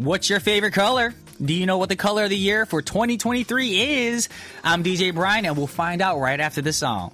What's 0.00 0.30
your 0.30 0.40
favorite 0.40 0.72
color? 0.72 1.12
Do 1.44 1.52
you 1.52 1.66
know 1.66 1.76
what 1.76 1.90
the 1.90 1.96
color 1.96 2.24
of 2.24 2.30
the 2.30 2.36
year 2.36 2.64
for 2.64 2.80
2023 2.80 4.06
is? 4.06 4.30
I'm 4.64 4.82
DJ 4.82 5.14
Brian, 5.14 5.44
and 5.44 5.58
we'll 5.58 5.66
find 5.66 6.00
out 6.00 6.18
right 6.20 6.40
after 6.40 6.62
the 6.62 6.72
song. 6.72 7.12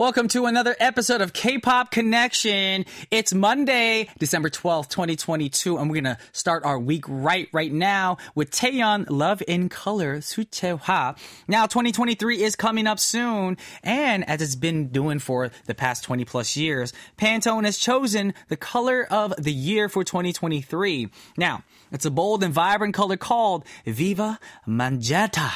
Welcome 0.00 0.28
to 0.28 0.46
another 0.46 0.74
episode 0.80 1.20
of 1.20 1.34
K-Pop 1.34 1.90
Connection. 1.90 2.86
It's 3.10 3.34
Monday, 3.34 4.08
December 4.18 4.48
12th, 4.48 4.88
2022, 4.88 5.76
and 5.76 5.90
we're 5.90 6.00
gonna 6.00 6.16
start 6.32 6.64
our 6.64 6.78
week 6.78 7.04
right 7.06 7.50
right 7.52 7.70
now 7.70 8.16
with 8.34 8.50
Taeyeon 8.50 9.10
Love 9.10 9.42
in 9.46 9.68
Color 9.68 10.20
Suchehwa. 10.20 11.18
Now, 11.46 11.66
2023 11.66 12.42
is 12.42 12.56
coming 12.56 12.86
up 12.86 12.98
soon, 12.98 13.58
and 13.82 14.26
as 14.26 14.40
it's 14.40 14.56
been 14.56 14.88
doing 14.88 15.18
for 15.18 15.50
the 15.66 15.74
past 15.74 16.02
20 16.02 16.24
plus 16.24 16.56
years, 16.56 16.94
Pantone 17.18 17.66
has 17.66 17.76
chosen 17.76 18.32
the 18.48 18.56
color 18.56 19.06
of 19.10 19.34
the 19.36 19.52
year 19.52 19.90
for 19.90 20.02
2023. 20.02 21.10
Now, 21.36 21.62
it's 21.92 22.06
a 22.06 22.10
bold 22.10 22.42
and 22.42 22.54
vibrant 22.54 22.94
color 22.94 23.18
called 23.18 23.66
Viva 23.84 24.38
Magenta. 24.66 25.52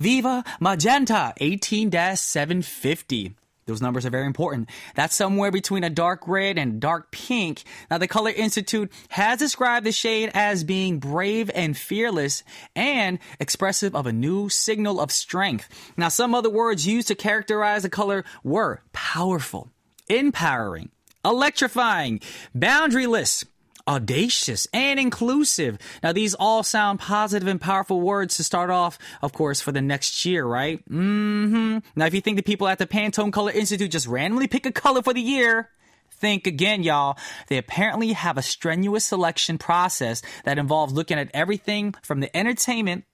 Viva 0.00 0.42
Magenta 0.58 1.34
18 1.36 1.92
750. 2.16 3.36
Those 3.66 3.82
numbers 3.82 4.06
are 4.06 4.10
very 4.10 4.26
important. 4.26 4.70
That's 4.94 5.16
somewhere 5.16 5.50
between 5.50 5.82
a 5.82 5.90
dark 5.90 6.28
red 6.28 6.56
and 6.56 6.78
dark 6.80 7.10
pink. 7.10 7.64
Now, 7.90 7.98
the 7.98 8.06
Color 8.06 8.30
Institute 8.30 8.92
has 9.08 9.40
described 9.40 9.84
the 9.84 9.90
shade 9.90 10.30
as 10.34 10.62
being 10.62 11.00
brave 11.00 11.50
and 11.52 11.76
fearless 11.76 12.44
and 12.76 13.18
expressive 13.40 13.96
of 13.96 14.06
a 14.06 14.12
new 14.12 14.48
signal 14.48 15.00
of 15.00 15.10
strength. 15.10 15.68
Now, 15.96 16.08
some 16.08 16.32
other 16.32 16.50
words 16.50 16.86
used 16.86 17.08
to 17.08 17.16
characterize 17.16 17.82
the 17.82 17.90
color 17.90 18.24
were 18.44 18.82
powerful, 18.92 19.72
empowering, 20.08 20.90
electrifying, 21.24 22.20
boundaryless, 22.56 23.44
audacious, 23.88 24.66
and 24.72 24.98
inclusive. 24.98 25.78
Now, 26.02 26.12
these 26.12 26.34
all 26.34 26.62
sound 26.62 27.00
positive 27.00 27.48
and 27.48 27.60
powerful 27.60 28.00
words 28.00 28.36
to 28.36 28.44
start 28.44 28.70
off, 28.70 28.98
of 29.22 29.32
course, 29.32 29.60
for 29.60 29.72
the 29.72 29.82
next 29.82 30.24
year, 30.24 30.44
right? 30.44 30.78
Mm-hmm. 30.88 31.78
Now, 31.94 32.06
if 32.06 32.14
you 32.14 32.20
think 32.20 32.36
the 32.36 32.42
people 32.42 32.68
at 32.68 32.78
the 32.78 32.86
Pantone 32.86 33.32
Color 33.32 33.52
Institute 33.52 33.90
just 33.90 34.06
randomly 34.06 34.48
pick 34.48 34.66
a 34.66 34.72
color 34.72 35.02
for 35.02 35.14
the 35.14 35.20
year, 35.20 35.70
think 36.10 36.46
again, 36.46 36.82
y'all. 36.82 37.18
They 37.48 37.58
apparently 37.58 38.12
have 38.12 38.38
a 38.38 38.42
strenuous 38.42 39.04
selection 39.04 39.58
process 39.58 40.22
that 40.44 40.58
involves 40.58 40.92
looking 40.92 41.18
at 41.18 41.30
everything 41.34 41.94
from 42.02 42.20
the 42.20 42.34
entertainment 42.36 43.04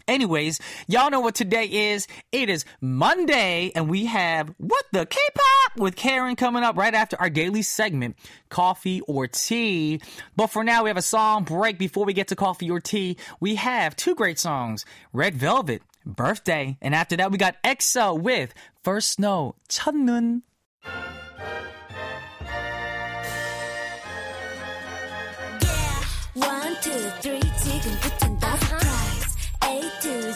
Anyways, 0.07 0.59
y'all 0.87 1.09
know 1.09 1.19
what 1.19 1.35
today 1.35 1.65
is. 1.65 2.07
It 2.31 2.49
is 2.49 2.65
Monday, 2.81 3.71
and 3.75 3.89
we 3.89 4.05
have 4.07 4.53
What 4.57 4.83
the 4.91 5.05
K-pop 5.05 5.77
with 5.77 5.95
Karen 5.95 6.35
coming 6.35 6.63
up 6.63 6.75
right 6.75 6.93
after 6.93 7.15
our 7.19 7.29
daily 7.29 7.61
segment, 7.61 8.17
Coffee 8.49 9.01
or 9.01 9.27
Tea. 9.27 10.01
But 10.35 10.47
for 10.47 10.63
now, 10.63 10.83
we 10.83 10.89
have 10.89 10.97
a 10.97 11.01
song 11.01 11.43
break 11.43 11.77
before 11.77 12.05
we 12.05 12.13
get 12.13 12.27
to 12.29 12.35
Coffee 12.35 12.69
or 12.69 12.79
Tea. 12.79 13.17
We 13.39 13.55
have 13.55 13.95
two 13.95 14.15
great 14.15 14.39
songs, 14.39 14.85
Red 15.13 15.35
Velvet, 15.35 15.81
Birthday, 16.05 16.77
and 16.81 16.95
after 16.95 17.15
that, 17.17 17.31
we 17.31 17.37
got 17.37 17.61
EXO 17.63 18.19
with 18.19 18.53
First 18.83 19.11
Snow, 19.11 19.55
첫눈. 19.69 20.41
One, 26.33 26.75
two, 26.81 27.11
three, 27.21 27.39
지금부터 27.39 28.17
다 28.19 28.21
surprise. 28.21 28.24
A 28.24 28.24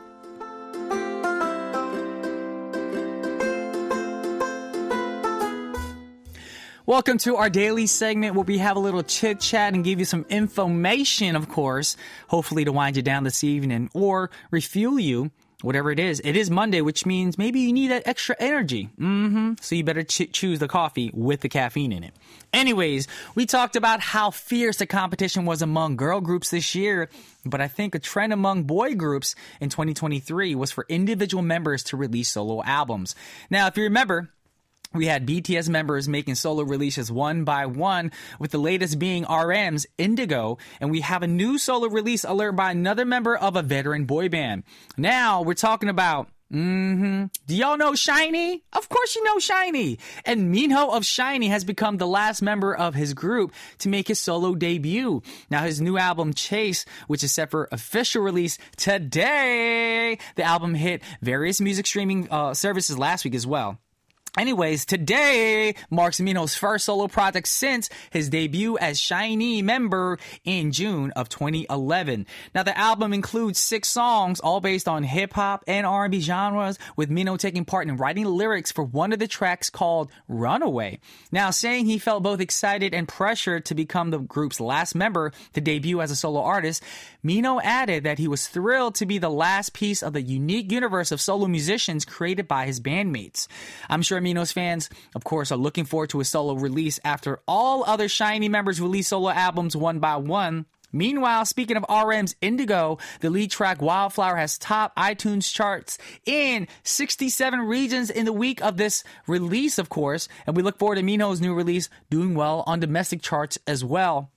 Welcome 6.91 7.19
to 7.19 7.37
our 7.37 7.49
daily 7.49 7.87
segment 7.87 8.35
where 8.35 8.43
we 8.43 8.57
have 8.57 8.75
a 8.75 8.79
little 8.81 9.01
chit 9.01 9.39
chat 9.39 9.73
and 9.73 9.81
give 9.81 9.99
you 9.99 10.03
some 10.03 10.25
information, 10.27 11.37
of 11.37 11.47
course, 11.47 11.95
hopefully 12.27 12.65
to 12.65 12.73
wind 12.73 12.97
you 12.97 13.01
down 13.01 13.23
this 13.23 13.45
evening 13.45 13.89
or 13.93 14.29
refuel 14.51 14.99
you, 14.99 15.31
whatever 15.61 15.89
it 15.91 15.99
is. 16.01 16.21
It 16.25 16.35
is 16.35 16.51
Monday, 16.51 16.81
which 16.81 17.05
means 17.05 17.37
maybe 17.37 17.61
you 17.61 17.71
need 17.71 17.91
that 17.91 18.05
extra 18.05 18.35
energy. 18.41 18.89
hmm 18.97 19.53
So 19.61 19.75
you 19.75 19.85
better 19.85 20.03
ch- 20.03 20.33
choose 20.33 20.59
the 20.59 20.67
coffee 20.67 21.11
with 21.13 21.39
the 21.39 21.47
caffeine 21.47 21.93
in 21.93 22.03
it. 22.03 22.13
Anyways, 22.51 23.07
we 23.35 23.45
talked 23.45 23.77
about 23.77 24.01
how 24.01 24.29
fierce 24.29 24.75
the 24.75 24.85
competition 24.85 25.45
was 25.45 25.61
among 25.61 25.95
girl 25.95 26.19
groups 26.19 26.49
this 26.49 26.75
year, 26.75 27.07
but 27.45 27.61
I 27.61 27.69
think 27.69 27.95
a 27.95 27.99
trend 27.99 28.33
among 28.33 28.63
boy 28.63 28.95
groups 28.95 29.33
in 29.61 29.69
2023 29.69 30.55
was 30.55 30.71
for 30.73 30.85
individual 30.89 31.41
members 31.41 31.83
to 31.83 31.95
release 31.95 32.27
solo 32.27 32.61
albums. 32.63 33.15
Now, 33.49 33.67
if 33.67 33.77
you 33.77 33.83
remember, 33.83 34.29
we 34.93 35.05
had 35.05 35.25
BTS 35.25 35.69
members 35.69 36.09
making 36.09 36.35
solo 36.35 36.63
releases 36.63 37.11
one 37.11 37.43
by 37.43 37.65
one, 37.65 38.11
with 38.39 38.51
the 38.51 38.57
latest 38.57 38.99
being 38.99 39.25
RM's 39.25 39.85
Indigo, 39.97 40.57
and 40.79 40.91
we 40.91 41.01
have 41.01 41.23
a 41.23 41.27
new 41.27 41.57
solo 41.57 41.87
release 41.87 42.23
alert 42.23 42.53
by 42.53 42.71
another 42.71 43.05
member 43.05 43.35
of 43.35 43.55
a 43.55 43.61
veteran 43.61 44.05
boy 44.05 44.29
band. 44.29 44.63
Now 44.97 45.41
we're 45.43 45.53
talking 45.53 45.89
about 45.89 46.27
Do 47.47 47.55
y'all 47.55 47.77
know 47.77 47.93
SHINee? 47.93 48.61
Of 48.73 48.89
course 48.89 49.15
you 49.15 49.23
know 49.23 49.37
SHINee. 49.37 49.97
And 50.25 50.51
Minho 50.51 50.89
of 50.89 51.03
SHINee 51.03 51.47
has 51.47 51.63
become 51.63 51.95
the 51.95 52.07
last 52.07 52.41
member 52.41 52.75
of 52.75 52.93
his 52.93 53.13
group 53.13 53.53
to 53.79 53.87
make 53.87 54.09
his 54.09 54.19
solo 54.19 54.55
debut. 54.55 55.21
Now 55.49 55.63
his 55.63 55.79
new 55.79 55.97
album 55.97 56.33
Chase, 56.33 56.83
which 57.07 57.23
is 57.23 57.31
set 57.31 57.51
for 57.51 57.69
official 57.71 58.21
release 58.21 58.57
today. 58.75 60.17
The 60.35 60.43
album 60.43 60.75
hit 60.75 61.01
various 61.21 61.61
music 61.61 61.87
streaming 61.87 62.27
uh, 62.29 62.53
services 62.53 62.99
last 62.99 63.23
week 63.23 63.35
as 63.35 63.47
well. 63.47 63.79
Anyways, 64.37 64.85
today 64.85 65.75
marks 65.89 66.21
Minho's 66.21 66.55
first 66.55 66.85
solo 66.85 67.09
project 67.09 67.49
since 67.49 67.89
his 68.11 68.29
debut 68.29 68.77
as 68.77 68.97
SHINee 68.97 69.61
member 69.61 70.19
in 70.45 70.71
June 70.71 71.11
of 71.17 71.27
2011. 71.27 72.25
Now, 72.55 72.63
the 72.63 72.77
album 72.77 73.11
includes 73.11 73.59
six 73.59 73.89
songs, 73.89 74.39
all 74.39 74.61
based 74.61 74.87
on 74.87 75.03
hip 75.03 75.33
hop 75.33 75.65
and 75.67 75.85
R&B 75.85 76.21
genres, 76.21 76.79
with 76.95 77.09
Minho 77.09 77.35
taking 77.35 77.65
part 77.65 77.89
in 77.89 77.97
writing 77.97 78.23
lyrics 78.23 78.71
for 78.71 78.85
one 78.85 79.11
of 79.11 79.19
the 79.19 79.27
tracks 79.27 79.69
called 79.69 80.09
"Runaway." 80.29 81.01
Now, 81.33 81.49
saying 81.49 81.87
he 81.87 81.97
felt 81.97 82.23
both 82.23 82.39
excited 82.39 82.93
and 82.93 83.09
pressured 83.09 83.65
to 83.65 83.75
become 83.75 84.11
the 84.11 84.19
group's 84.19 84.61
last 84.61 84.95
member 84.95 85.33
to 85.55 85.59
debut 85.59 85.99
as 85.99 86.09
a 86.09 86.15
solo 86.15 86.41
artist, 86.41 86.81
Minho 87.23 87.61
added 87.61 88.03
that 88.03 88.17
he 88.17 88.27
was 88.27 88.47
thrilled 88.47 88.95
to 88.95 89.05
be 89.05 89.17
the 89.17 89.29
last 89.29 89.73
piece 89.73 90.01
of 90.01 90.13
the 90.13 90.21
unique 90.21 90.71
universe 90.71 91.11
of 91.11 91.21
solo 91.21 91.47
musicians 91.47 92.03
created 92.03 92.47
by 92.47 92.65
his 92.65 92.79
bandmates. 92.79 93.47
I'm 93.89 94.01
sure 94.01 94.19
Minho's 94.19 94.51
fans, 94.51 94.89
of 95.13 95.23
course, 95.23 95.51
are 95.51 95.57
looking 95.57 95.85
forward 95.85 96.09
to 96.11 96.19
his 96.19 96.29
solo 96.29 96.55
release 96.55 96.99
after 97.03 97.39
all 97.47 97.83
other 97.83 98.07
SHINee 98.07 98.49
members 98.49 98.81
release 98.81 99.09
solo 99.09 99.29
albums 99.29 99.75
one 99.75 99.99
by 99.99 100.15
one. 100.15 100.65
Meanwhile, 100.93 101.45
speaking 101.45 101.77
of 101.77 101.85
RM's 101.87 102.35
Indigo, 102.41 102.97
the 103.21 103.29
lead 103.29 103.51
track 103.51 103.81
Wildflower 103.81 104.35
has 104.35 104.57
top 104.57 104.95
iTunes 104.97 105.51
charts 105.51 105.97
in 106.25 106.67
67 106.83 107.59
regions 107.61 108.09
in 108.09 108.25
the 108.25 108.33
week 108.33 108.61
of 108.61 108.77
this 108.77 109.03
release, 109.27 109.77
of 109.77 109.89
course, 109.89 110.27
and 110.45 110.55
we 110.55 110.63
look 110.63 110.77
forward 110.77 110.95
to 110.95 111.03
Minho's 111.03 111.39
new 111.39 111.53
release 111.53 111.89
doing 112.09 112.35
well 112.35 112.63
on 112.67 112.79
domestic 112.79 113.21
charts 113.21 113.57
as 113.65 113.85
well. 113.85 114.30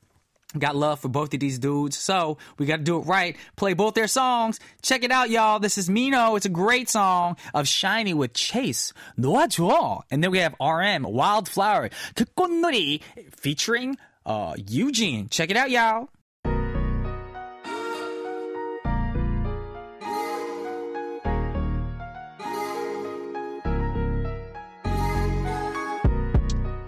Got 0.56 0.76
love 0.76 1.00
for 1.00 1.08
both 1.08 1.34
of 1.34 1.40
these 1.40 1.58
dudes, 1.58 1.96
so 1.96 2.38
we 2.58 2.66
got 2.66 2.76
to 2.76 2.82
do 2.82 2.98
it 2.98 3.06
right. 3.06 3.36
Play 3.56 3.74
both 3.74 3.94
their 3.94 4.06
songs. 4.06 4.60
Check 4.82 5.02
it 5.02 5.10
out, 5.10 5.30
y'all. 5.30 5.58
This 5.58 5.78
is 5.78 5.90
Minho. 5.90 6.36
It's 6.36 6.46
a 6.46 6.50
great 6.50 6.88
song 6.88 7.36
of 7.52 7.66
SHINee 7.66 8.14
with 8.14 8.34
Chase. 8.34 8.92
Noah 9.16 9.48
Jewel. 9.48 10.04
And 10.10 10.22
then 10.22 10.30
we 10.30 10.38
have 10.38 10.54
RM, 10.60 11.02
Wildflower, 11.02 11.90
Kukonuri, 12.14 13.02
featuring 13.34 13.96
uh, 14.24 14.54
youjeen. 14.54 15.30
Check 15.30 15.50
it 15.50 15.56
out, 15.56 15.70
y'all. 15.70 16.08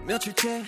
며칠째 0.07 0.63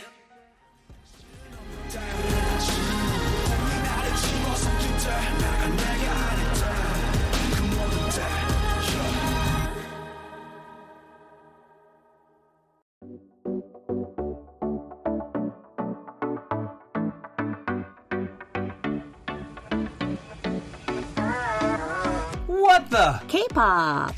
What 22.80 22.92
the? 22.92 23.22
K-pop. 23.28 24.16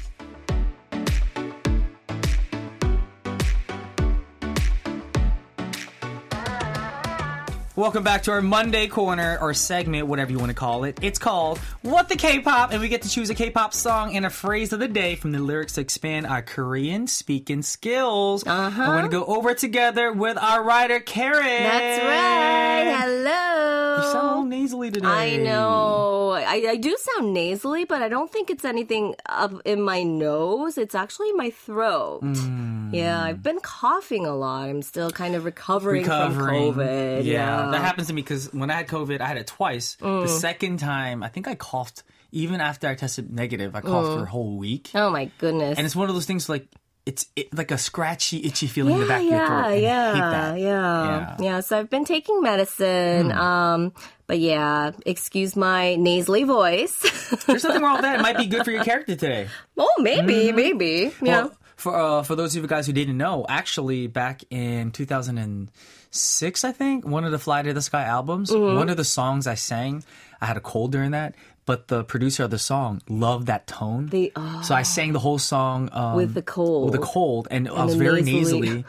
Welcome 7.76 8.04
back 8.04 8.22
to 8.24 8.32
our 8.32 8.44
Monday 8.44 8.86
corner 8.86 9.40
or 9.42 9.56
segment, 9.56 10.06
whatever 10.06 10.30
you 10.32 10.38
want 10.38 10.52
to 10.52 10.54
call 10.54 10.84
it. 10.84 11.00
It's 11.02 11.18
called 11.18 11.58
What 11.82 12.08
the 12.08 12.16
K-pop, 12.16 12.72
and 12.72 12.80
we 12.80 12.88
get 12.88 13.02
to 13.02 13.10
choose 13.10 13.32
a 13.32 13.34
K-pop 13.36 13.74
song 13.74 14.16
and 14.16 14.28
a 14.28 14.30
phrase 14.30 14.72
of 14.74 14.80
the 14.80 14.88
day 14.88 15.16
from 15.16 15.32
the 15.32 15.40
lyrics 15.40 15.74
to 15.74 15.82
expand 15.82 16.28
our 16.28 16.44
Korean 16.44 17.08
speaking 17.08 17.64
skills. 17.64 18.46
Uh-huh. 18.46 18.84
We're 18.88 19.00
going 19.00 19.10
to 19.10 19.10
go 19.10 19.26
over 19.26 19.56
together 19.56 20.14
with 20.14 20.38
our 20.38 20.64
writer 20.64 21.00
Karen. 21.00 21.64
That's 21.64 22.04
right. 22.04 22.96
Hello. 23.08 23.98
You 23.98 24.04
sound 24.12 24.18
a 24.18 24.30
little 24.30 24.44
nasally 24.44 24.92
today. 24.92 25.08
I 25.08 25.38
know. 25.38 26.11
I, 26.48 26.72
I 26.72 26.76
do 26.78 26.96
sound 27.00 27.34
nasally, 27.34 27.86
but 27.86 28.02
I 28.02 28.10
don't 28.10 28.32
think 28.32 28.50
it's 28.50 28.66
anything 28.66 29.16
up 29.28 29.54
in 29.66 29.82
my 29.82 30.04
nose. 30.04 30.78
It's 30.78 30.96
actually 30.96 31.32
my 31.34 31.50
throat. 31.52 32.22
Mm. 32.24 32.94
Yeah, 32.94 33.22
I've 33.24 33.42
been 33.42 33.60
coughing 33.62 34.26
a 34.26 34.36
lot. 34.36 34.70
I'm 34.70 34.82
still 34.82 35.12
kind 35.12 35.36
of 35.36 35.46
recovering, 35.46 36.04
Recovering. 36.04 36.74
from 36.74 36.82
COVID. 36.84 37.24
Yeah, 37.24 37.32
Yeah. 37.66 37.72
that 37.72 37.82
happens 37.82 38.08
to 38.08 38.14
me 38.14 38.22
because 38.22 38.52
when 38.54 38.70
I 38.70 38.76
had 38.76 38.88
COVID, 38.88 39.22
I 39.22 39.28
had 39.28 39.38
it 39.38 39.48
twice. 39.48 39.98
Mm. 40.02 40.24
The 40.24 40.28
second 40.28 40.78
time, 40.80 41.24
I 41.24 41.30
think 41.30 41.48
I 41.48 41.56
coughed. 41.56 42.04
Even 42.34 42.62
after 42.62 42.88
I 42.88 42.96
tested 42.96 43.30
negative, 43.34 43.76
I 43.76 43.82
coughed 43.82 44.08
Mm. 44.10 44.18
for 44.18 44.24
a 44.24 44.30
whole 44.30 44.58
week. 44.58 44.92
Oh 44.96 45.10
my 45.10 45.30
goodness. 45.38 45.78
And 45.78 45.86
it's 45.86 45.96
one 45.96 46.08
of 46.10 46.16
those 46.16 46.26
things 46.26 46.48
like 46.48 46.68
it's 47.06 47.26
it, 47.36 47.54
like 47.58 47.72
a 47.72 47.78
scratchy, 47.78 48.38
itchy 48.46 48.68
feeling 48.68 48.94
in 48.96 49.00
the 49.02 49.06
yeah, 49.08 49.10
back 49.10 49.22
of 49.22 49.28
your 49.30 49.48
throat. 49.48 49.70
yeah, 49.82 50.14
yeah, 50.16 50.30
that. 50.30 50.60
yeah, 50.60 51.20
Yeah. 51.20 51.36
Yeah. 51.40 51.60
So 51.62 51.80
I've 51.80 51.90
been 51.90 52.06
taking 52.06 52.42
medicine. 52.42 53.32
Um, 53.32 53.94
but 54.28 54.40
yeah, 54.40 54.92
excuse 55.06 55.56
my 55.56 55.96
nasally 55.96 56.44
voice. 56.44 57.02
There's 57.48 57.64
nothing 57.64 57.82
wrong 57.82 57.94
with 57.96 58.02
that. 58.04 58.20
It 58.20 58.22
might 58.22 58.38
be 58.38 58.48
good 58.48 58.64
for 58.64 58.72
your 58.72 58.84
character 58.84 59.16
today. 59.16 59.48
oh, 59.78 59.92
maybe, 60.00 60.52
maybe. 60.52 61.12
Yeah. 61.22 61.42
Well, 61.46 61.58
for 61.76 61.96
uh, 61.96 62.24
for 62.24 62.36
those 62.36 62.56
of 62.56 62.62
you 62.62 62.68
guys 62.68 62.86
who 62.86 62.94
didn't 62.94 63.18
know, 63.18 63.46
actually 63.50 64.06
back 64.08 64.44
in 64.52 64.92
2006, 64.92 66.64
I 66.64 66.72
think 66.72 67.06
one 67.06 67.26
of 67.26 67.32
the 67.32 67.40
Fly 67.40 67.62
to 67.64 67.74
the 67.74 67.82
Sky 67.82 68.04
albums, 68.04 68.52
Mm-hmm. 68.52 68.76
one 68.78 68.90
of 68.90 68.98
the 68.98 69.04
songs 69.04 69.48
I 69.48 69.56
sang, 69.56 70.04
I 70.40 70.46
had 70.46 70.58
a 70.58 70.62
cold 70.62 70.92
during 70.92 71.12
that. 71.12 71.36
But 71.66 71.88
the 71.90 72.04
producer 72.04 72.44
of 72.44 72.50
the 72.52 72.60
song 72.60 73.02
loved 73.08 73.48
that 73.48 73.68
tone, 73.68 74.08
The- 74.08 74.32
so 74.64 74.74
I 74.76 74.82
sang 74.82 75.14
the 75.14 75.20
whole 75.20 75.38
song 75.40 75.90
um, 75.94 76.16
With 76.16 76.34
the 76.34 76.42
cold. 76.42 76.92
With 76.92 77.00
the 77.00 77.06
cold, 77.06 77.48
and, 77.52 77.70
I 77.70 77.86
was 77.86 77.96
very 77.96 78.22
nasally. 78.24 78.62
nasally. 78.62 78.86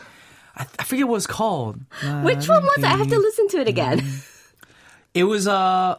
I, 0.56 0.66
I 0.78 0.84
forget 0.84 1.06
what 1.06 1.16
it's 1.16 1.26
called. 1.26 1.80
Which 2.24 2.48
one 2.48 2.62
was 2.62 2.78
it? 2.78 2.84
I 2.84 2.96
have 2.96 3.08
to 3.08 3.18
listen 3.18 3.48
to 3.48 3.60
it 3.60 3.68
again. 3.68 4.02
It 5.14 5.24
was 5.24 5.46
uh 5.46 5.96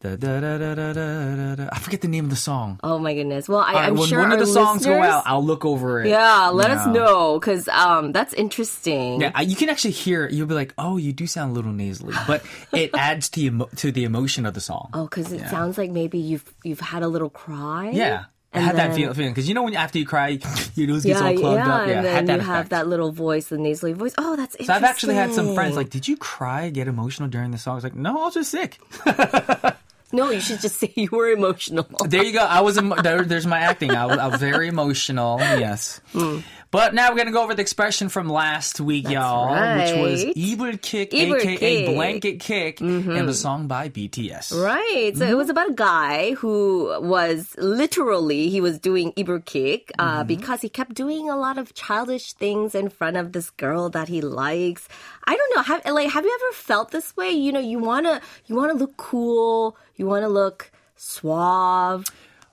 da, 0.00 0.16
da, 0.16 0.40
da, 0.40 0.58
da, 0.58 0.74
da, 0.74 0.92
da, 0.92 1.54
da. 1.56 1.68
I 1.72 1.78
forget 1.78 2.00
the 2.00 2.08
name 2.08 2.24
of 2.24 2.30
the 2.30 2.36
song. 2.36 2.80
Oh 2.82 2.98
my 2.98 3.14
goodness. 3.14 3.48
Well, 3.48 3.58
I, 3.60 3.72
right, 3.74 3.84
I'm 3.88 3.94
when 3.96 4.08
sure 4.08 4.20
one 4.20 4.32
of 4.32 4.38
the 4.38 4.46
songs 4.46 4.84
go 4.84 5.00
out, 5.00 5.24
I'll 5.26 5.44
look 5.44 5.64
over 5.64 6.02
it. 6.02 6.08
Yeah, 6.08 6.48
let 6.48 6.70
us 6.70 6.86
Yeah. 6.86 6.92
know 6.92 7.38
because 7.38 7.68
um, 7.68 8.12
that's 8.12 8.32
interesting. 8.34 9.20
Yeah, 9.20 9.38
you 9.40 9.56
can 9.56 9.68
actually 9.68 9.90
hear. 9.92 10.28
You'll 10.28 10.46
be 10.46 10.54
like, 10.54 10.72
"Oh, 10.78 10.96
you 10.96 11.12
do 11.12 11.26
sound 11.26 11.50
a 11.50 11.54
little 11.54 11.72
nasally," 11.72 12.14
but 12.26 12.42
it 12.72 12.90
adds 12.94 13.28
to 13.30 13.42
emo- 13.42 13.68
to 13.76 13.92
the 13.92 14.04
emotion 14.04 14.46
of 14.46 14.54
the 14.54 14.60
song. 14.60 14.88
Oh, 14.94 15.04
because 15.04 15.32
it 15.32 15.46
sounds 15.48 15.76
like 15.76 15.90
maybe 15.90 16.18
you've 16.18 16.44
you've 16.64 16.80
had 16.80 17.02
a 17.02 17.08
little 17.08 17.30
cry. 17.30 17.90
Yeah, 17.90 18.24
I 18.54 18.56
And 18.58 18.64
had 18.64 18.76
that 18.76 18.86
then- 18.88 18.96
feel- 18.96 19.12
feeling 19.14 19.32
because 19.32 19.48
you 19.48 19.54
know 19.54 19.64
when 19.64 19.74
after 19.76 19.98
you 19.98 20.06
cry, 20.06 20.38
your 20.76 20.88
nose 20.88 21.04
gets 21.04 21.20
Yeah, 21.20 21.26
all 21.26 21.34
plugged 21.34 21.56
yeah, 21.56 21.74
up. 21.76 21.88
Yeah, 21.88 21.92
and 21.98 22.04
then 22.06 22.14
had 22.14 22.26
that 22.28 22.40
you 22.40 22.46
have 22.46 22.68
that 22.70 22.88
little 22.88 23.12
voice, 23.12 23.48
the 23.48 23.58
nasally 23.58 23.92
voice. 23.92 24.14
Oh, 24.16 24.34
that's 24.36 24.54
interesting. 24.54 24.66
So 24.66 24.72
I've 24.74 24.84
actually 24.84 25.14
had 25.16 25.34
some 25.34 25.54
friends 25.54 25.76
like, 25.76 25.90
"Did 25.90 26.08
you 26.08 26.16
cry, 26.16 26.70
get 26.70 26.88
emotional 26.88 27.28
during 27.28 27.50
the 27.50 27.58
song?" 27.58 27.72
I 27.72 27.74
was 27.76 27.84
like, 27.84 27.94
"No, 27.94 28.12
I 28.22 28.24
was 28.24 28.34
just 28.34 28.50
sick." 28.50 28.80
No, 30.12 30.30
you 30.30 30.40
should 30.40 30.60
just 30.60 30.76
say 30.80 30.92
you 30.96 31.08
were 31.12 31.28
emotional. 31.30 31.86
There 32.06 32.24
you 32.24 32.32
go. 32.32 32.40
I 32.44 32.60
was. 32.60 32.78
Emo- 32.78 33.00
there, 33.02 33.22
there's 33.22 33.46
my 33.46 33.58
acting. 33.60 33.92
I 33.92 34.06
was, 34.06 34.18
I 34.18 34.26
was 34.28 34.40
very 34.40 34.68
emotional. 34.68 35.38
Yes. 35.38 36.00
Hmm. 36.12 36.40
But 36.70 36.94
now 36.94 37.10
we're 37.10 37.16
gonna 37.16 37.32
go 37.32 37.42
over 37.42 37.54
the 37.54 37.62
expression 37.62 38.08
from 38.08 38.28
last 38.28 38.80
week, 38.80 39.08
y'all, 39.08 39.50
which 39.50 39.92
was 39.96 40.24
right. 40.24 40.34
"Ibul 40.36 40.80
Kick," 40.80 41.10
Ibul 41.10 41.40
aka 41.40 41.56
kick. 41.56 41.86
Mm-hmm. 41.86 41.94
"blanket 41.94 42.40
kick," 42.40 42.80
and 42.80 43.28
the 43.28 43.34
song 43.34 43.66
by 43.66 43.88
BTS. 43.88 44.54
Right. 44.54 45.10
So 45.16 45.26
it 45.26 45.36
was 45.36 45.50
about 45.50 45.70
a 45.70 45.74
guy 45.74 46.34
who 46.34 46.94
was 47.02 47.56
literally 47.58 48.50
he 48.50 48.60
was 48.60 48.78
doing 48.78 49.12
Iber 49.14 49.44
kick 49.44 49.90
uh, 49.98 50.22
because 50.22 50.60
he 50.60 50.68
kept 50.68 50.94
doing 50.94 51.28
a 51.28 51.36
lot 51.36 51.58
of 51.58 51.74
childish 51.74 52.34
things 52.34 52.76
in 52.76 52.88
front 52.88 53.16
of 53.16 53.32
this 53.32 53.50
girl 53.50 53.90
that 53.90 54.06
he 54.06 54.20
likes. 54.20 54.88
I 55.26 55.36
don't 55.36 55.56
know. 55.56 55.62
Have 55.62 55.84
like 55.86 56.10
have 56.10 56.24
you 56.24 56.38
ever 56.40 56.54
felt 56.54 56.92
this 56.92 57.16
way? 57.16 57.30
You 57.30 57.50
know, 57.50 57.58
you 57.60 57.80
wanna 57.80 58.20
you 58.46 58.54
wanna 58.54 58.74
look 58.74 58.96
cool. 58.96 59.76
You 59.96 60.06
wanna 60.06 60.28
look 60.28 60.70
suave 60.94 62.04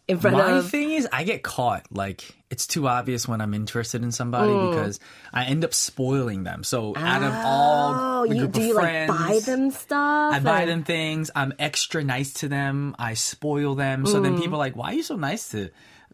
in 0.08 0.20
front 0.20 0.38
My 0.38 0.52
of. 0.58 0.70
thing 0.70 0.92
is, 0.92 1.08
I 1.12 1.24
get 1.24 1.44
caught. 1.44 1.86
Like, 1.92 2.24
it's 2.50 2.66
too 2.66 2.88
obvious 2.88 3.28
when 3.28 3.42
I'm 3.42 3.54
interested 3.54 4.04
in 4.04 4.12
somebody 4.12 4.52
Mm. 4.52 4.72
because 4.72 5.00
I 5.34 5.44
end 5.46 5.66
up 5.66 5.74
spoiling 5.74 6.44
them. 6.44 6.64
So, 6.64 6.94
out 6.96 7.24
of 7.24 7.34
all 7.46 7.94
Oh, 7.98 8.28
the 8.28 8.36
you, 8.36 8.42
group 8.42 8.52
do 8.54 8.60
of 8.62 8.66
you 8.68 8.74
friends, 8.76 9.10
like 9.10 9.20
buy 9.30 9.40
them 9.40 9.72
stuff? 9.72 10.34
I 10.34 10.40
buy 10.40 10.62
and- 10.62 10.70
them 10.72 10.84
things. 10.84 11.30
I'm 11.36 11.54
extra 11.60 12.04
nice 12.04 12.34
to 12.36 12.48
them. 12.48 12.96
I 12.98 13.16
spoil 13.16 13.76
them. 13.76 14.06
So 14.06 14.20
Mm. 14.20 14.24
then 14.24 14.38
people 14.40 14.56
are 14.56 14.60
like, 14.60 14.76
"Why 14.78 14.92
are 14.92 14.94
you 14.94 15.04
so 15.04 15.16
nice 15.18 15.50
to 15.50 15.70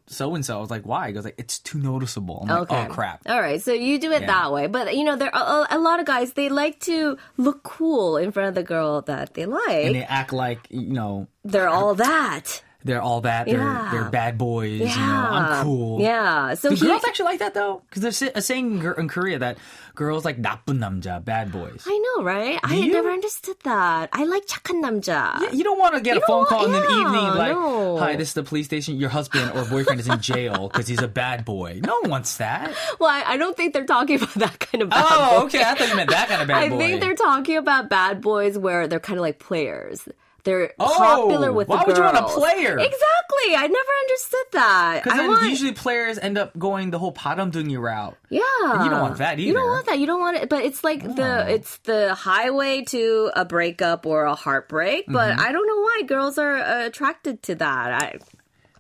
so 0.08 0.34
and 0.36 0.44
so?" 0.46 0.58
I 0.58 0.60
was 0.62 0.70
like, 0.72 0.84
"Why?" 0.86 1.08
He 1.08 1.14
goes 1.14 1.24
like, 1.24 1.36
"It's 1.38 1.60
too 1.60 1.78
noticeable." 1.78 2.46
I'm 2.50 2.62
like, 2.62 2.72
"Oh 2.72 2.92
crap." 2.92 3.22
All 3.30 3.40
right, 3.40 3.62
so 3.62 3.72
you 3.74 4.00
do 4.00 4.12
it 4.12 4.22
Yeah. 4.22 4.28
that 4.28 4.52
way, 4.52 4.66
but 4.68 4.96
you 4.98 5.04
know 5.04 5.16
there 5.16 5.34
are 5.34 5.68
a, 5.70 5.78
a 5.78 5.80
lot 5.80 6.00
of 6.00 6.06
guys 6.08 6.34
they 6.34 6.50
like 6.50 6.80
to 6.82 7.16
look 7.38 7.62
cool 7.64 8.18
in 8.18 8.32
front 8.32 8.50
of 8.50 8.56
the 8.56 8.64
girl 8.64 9.02
that 9.04 9.36
they 9.36 9.46
like. 9.46 9.86
And 9.86 9.96
they 9.96 10.04
act 10.04 10.34
like 10.34 10.66
you 10.72 10.92
know 10.94 11.28
They're 11.46 11.70
all 11.70 11.94
that 11.96 12.64
they're 12.85 13.03
all 13.03 13.21
that. 13.23 13.47
They're 13.47 13.59
Yeah. 13.59 13.89
they're 13.91 14.09
bad 14.11 14.39
boys. 14.39 14.81
Yeah. 14.81 14.95
You 14.95 15.07
know, 15.07 15.29
I'm 15.35 15.65
cool. 15.65 16.01
Yeah. 16.01 16.55
So 16.55 16.71
Do 16.71 16.77
he, 16.77 16.87
girls 16.87 17.03
actually 17.05 17.27
like 17.27 17.41
that 17.41 17.53
though? 17.55 17.83
Because 17.91 18.03
there's 18.03 18.23
a 18.35 18.41
saying 18.41 18.79
in 18.79 18.79
Gor- 18.81 18.93
in 18.95 19.09
Korea 19.09 19.39
that 19.41 19.59
girls 19.99 20.25
like 20.25 20.39
나쁜 20.41 20.79
남자, 20.79 21.19
bad 21.23 21.51
boys. 21.51 21.83
I 21.91 21.99
know, 21.99 22.23
right? 22.23 22.61
I 22.63 22.77
you? 22.77 22.93
never 22.93 23.11
understood 23.11 23.57
that. 23.65 24.11
I 24.13 24.23
like 24.25 24.47
착한 24.47 24.79
남자. 24.81 25.43
You 25.53 25.65
don't 25.65 25.79
want 25.79 25.97
to 25.97 26.01
get 26.01 26.17
a 26.17 26.21
You 26.21 26.27
phone 26.31 26.47
don't 26.47 26.49
call 26.49 26.65
in 26.67 26.73
the 26.73 26.79
want- 26.79 26.91
evening 27.03 27.27
yeah, 27.27 27.35
like, 27.35 27.53
no. 27.59 27.99
"Hi, 27.99 28.15
this 28.15 28.29
is 28.31 28.35
the 28.39 28.45
police 28.47 28.67
station. 28.71 28.95
Your 28.97 29.11
husband 29.11 29.51
or 29.59 29.67
boyfriend 29.67 29.99
is 29.99 30.07
in 30.07 30.21
jail 30.23 30.71
because 30.71 30.87
he's 30.87 31.03
a 31.03 31.11
bad 31.11 31.45
boy." 31.45 31.83
No 31.83 31.99
one 32.07 32.23
wants 32.23 32.39
that. 32.39 32.71
Well, 33.03 33.11
I, 33.11 33.35
I 33.35 33.37
don't 33.37 33.57
think 33.59 33.75
they're 33.75 33.91
talking 33.91 34.23
about 34.23 34.35
that 34.39 34.55
kind 34.63 34.83
of 34.87 34.91
bad 34.95 35.03
Oh, 35.03 35.41
boy. 35.43 35.47
okay. 35.51 35.67
I 35.67 35.75
thought 35.75 35.89
you 35.91 35.97
meant 35.99 36.11
that 36.15 36.29
kind 36.31 36.43
of 36.43 36.49
bad 36.49 36.63
I 36.63 36.69
boy. 36.71 36.79
think 36.79 37.01
they're 37.03 37.19
talking 37.19 37.57
about 37.59 37.91
bad 37.91 38.23
boys 38.23 38.55
where 38.57 38.87
they're 38.87 39.03
kind 39.03 39.19
of 39.19 39.23
like 39.27 39.43
players. 39.43 40.07
They're 40.44 40.74
oh, 40.78 40.94
popular 40.98 41.54
with 41.54 41.70
why 41.70 41.84
would 41.86 41.96
you 41.96 42.04
want 42.04 42.18
a 42.18 42.24
player? 42.24 42.78
Exactly. 42.78 43.56
I 43.56 43.68
never 43.68 43.92
understood 44.02 44.46
that. 44.52 45.04
Because 45.04 45.28
want... 45.28 45.50
usually 45.50 45.72
players 45.72 46.18
end 46.18 46.38
up 46.38 46.58
going 46.58 46.92
the 46.92 47.00
whole 47.00 47.14
padamdungi 47.14 47.80
route. 47.80 48.18
Yeah. 48.30 48.42
And 48.64 48.84
you 48.84 48.90
don't 48.90 49.02
want 49.02 49.18
that 49.20 49.40
either. 49.40 49.48
You 49.48 49.54
don't 49.54 49.70
want 49.70 49.86
that. 49.86 50.00
You 50.00 50.06
don't 50.06 50.20
want 50.20 50.38
it. 50.38 50.50
But 50.50 50.64
it's 50.64 50.84
like 50.84 51.04
oh. 51.06 51.14
the 51.14 51.50
it's 51.50 51.78
the 51.80 52.14
highway 52.14 52.84
to 52.86 53.32
a 53.36 53.46
breakup 53.46 54.06
or 54.06 54.26
a 54.26 54.36
heartbreak. 54.36 55.06
But 55.08 55.32
mm-hmm. 55.32 55.40
I 55.40 55.52
don't 55.52 55.68
know 55.68 55.82
why 55.82 56.02
girls 56.08 56.38
are 56.38 56.56
attracted 56.86 57.42
to 57.44 57.56
that. 57.56 58.02
I 58.04 58.20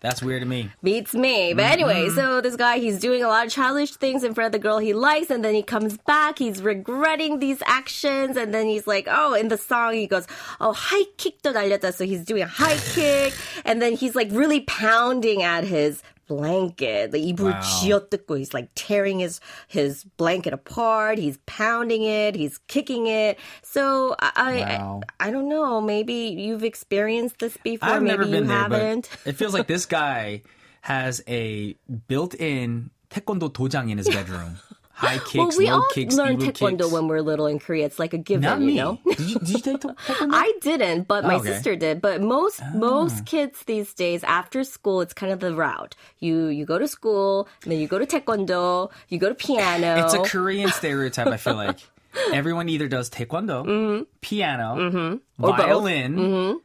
that's 0.03 0.21
weird 0.21 0.41
to 0.41 0.45
me. 0.45 0.69
Beats 0.83 1.13
me. 1.13 1.53
But 1.53 1.63
mm-hmm. 1.63 1.71
anyway, 1.71 2.07
mm-hmm. 2.07 2.15
so 2.15 2.41
this 2.41 2.57
guy, 2.57 2.77
he's 2.77 2.99
doing 2.99 3.23
a 3.23 3.29
lot 3.29 3.47
of 3.47 3.53
childish 3.53 3.95
things 3.95 4.25
in 4.25 4.33
front 4.33 4.47
of 4.47 4.51
the 4.51 4.59
girl 4.59 4.77
he 4.77 4.93
likes, 4.93 5.29
and 5.29 5.45
then 5.45 5.55
he 5.55 5.63
comes 5.63 5.97
back, 5.97 6.39
he's 6.39 6.61
regretting 6.61 7.39
these 7.39 7.63
actions, 7.65 8.35
and 8.35 8.53
then 8.53 8.67
he's 8.67 8.85
like, 8.85 9.07
oh, 9.09 9.33
in 9.33 9.47
the 9.47 9.57
song, 9.57 9.93
he 9.93 10.05
goes, 10.05 10.27
oh, 10.59 10.73
high 10.73 11.05
kick, 11.15 11.35
so 11.41 12.05
he's 12.05 12.25
doing 12.25 12.43
a 12.43 12.47
high 12.47 12.77
kick, 12.93 13.33
and 13.63 13.81
then 13.81 13.93
he's 13.93 14.13
like 14.13 14.27
really 14.31 14.59
pounding 14.61 15.41
at 15.41 15.63
his 15.63 16.03
blanket. 16.35 17.11
The 17.11 17.33
Ibru 17.33 17.51
wow. 17.51 18.35
He's 18.35 18.53
like 18.53 18.69
tearing 18.75 19.19
his, 19.19 19.39
his 19.67 20.03
blanket 20.03 20.53
apart. 20.53 21.17
He's 21.17 21.37
pounding 21.45 22.03
it. 22.03 22.35
He's 22.35 22.57
kicking 22.67 23.07
it. 23.07 23.37
So 23.61 24.15
I, 24.19 24.61
wow. 24.61 25.01
I, 25.19 25.27
I, 25.27 25.31
don't 25.31 25.47
know. 25.47 25.79
Maybe 25.79 26.13
you've 26.13 26.63
experienced 26.63 27.39
this 27.39 27.57
before. 27.57 27.89
I've 27.89 28.01
maybe 28.01 28.17
never 28.17 28.25
been 28.25 28.47
there, 28.47 28.57
haven't. 28.57 29.09
But 29.23 29.29
it 29.29 29.35
feels 29.35 29.53
like 29.53 29.67
this 29.67 29.85
guy 29.85 30.41
has 30.81 31.21
a 31.27 31.75
built 32.07 32.33
in 32.35 32.89
taekwondo 33.09 33.51
dojang 33.51 33.91
in 33.91 33.97
his 33.97 34.09
bedroom. 34.09 34.57
High 34.95 35.17
kicks, 35.25 35.33
well, 35.35 35.49
we 35.57 35.67
low 35.67 35.77
all 35.77 35.87
kicks, 35.91 36.15
learn 36.15 36.37
taekwondo 36.37 36.77
kicks. 36.81 36.91
when 36.91 37.07
we're 37.07 37.21
little 37.21 37.47
in 37.47 37.57
Korea. 37.59 37.85
It's 37.85 37.97
like 37.97 38.13
a 38.13 38.17
given, 38.19 38.41
Not 38.43 38.59
you 38.61 38.67
me. 38.67 38.75
know. 38.75 38.99
Did 39.05 39.19
you, 39.21 39.39
did 39.39 39.49
you 39.49 39.59
take 39.59 39.77
taekwondo? 39.81 39.95
I 40.31 40.53
didn't, 40.61 41.07
but 41.07 41.23
my 41.25 41.35
Oh, 41.35 41.37
okay. 41.39 41.49
Ah. 41.49 41.53
sister 41.55 41.75
did. 41.75 41.99
But 42.01 42.21
most 42.21 42.61
most 42.75 43.25
kids 43.25 43.63
these 43.65 43.93
days, 43.93 44.23
after 44.23 44.63
school, 44.63 45.01
it's 45.01 45.13
kind 45.13 45.31
of 45.31 45.39
the 45.39 45.53
route. 45.55 45.95
You 46.19 46.47
you 46.47 46.65
go 46.65 46.77
to 46.77 46.87
school, 46.87 47.47
and 47.63 47.71
then 47.71 47.79
you 47.79 47.87
go 47.87 47.97
to 47.99 48.05
taekwondo, 48.05 48.91
you 49.09 49.17
go 49.17 49.29
to 49.29 49.35
piano. 49.35 49.97
It's 50.05 50.13
a 50.13 50.19
Korean 50.21 50.69
stereotype. 50.69 51.27
I 51.27 51.37
feel 51.37 51.55
like 51.55 51.79
everyone 52.33 52.69
either 52.69 52.87
does 52.87 53.09
taekwondo, 53.09 54.05
piano, 54.21 54.75
Mm-hmm. 54.77 55.43
Or 55.43 55.49
both. 55.49 55.57
violin, 55.57 56.59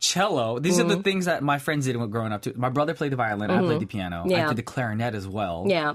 cello. 0.00 0.58
These 0.58 0.78
are 0.80 0.84
the 0.84 1.02
things 1.02 1.26
that 1.26 1.42
my 1.42 1.58
friends 1.58 1.86
did 1.86 1.96
when 1.96 2.10
growing 2.10 2.32
up 2.32 2.42
too. 2.42 2.54
My 2.56 2.68
brother 2.70 2.94
played 2.94 3.12
the 3.12 3.16
violin. 3.16 3.50
I 3.50 3.60
played 3.60 3.80
the 3.80 3.86
piano. 3.86 4.22
I 4.24 4.28
Yeah. 4.28 4.48
did 4.48 4.56
the 4.56 4.62
clarinet 4.62 5.14
as 5.14 5.28
well. 5.28 5.64
yeah. 5.68 5.94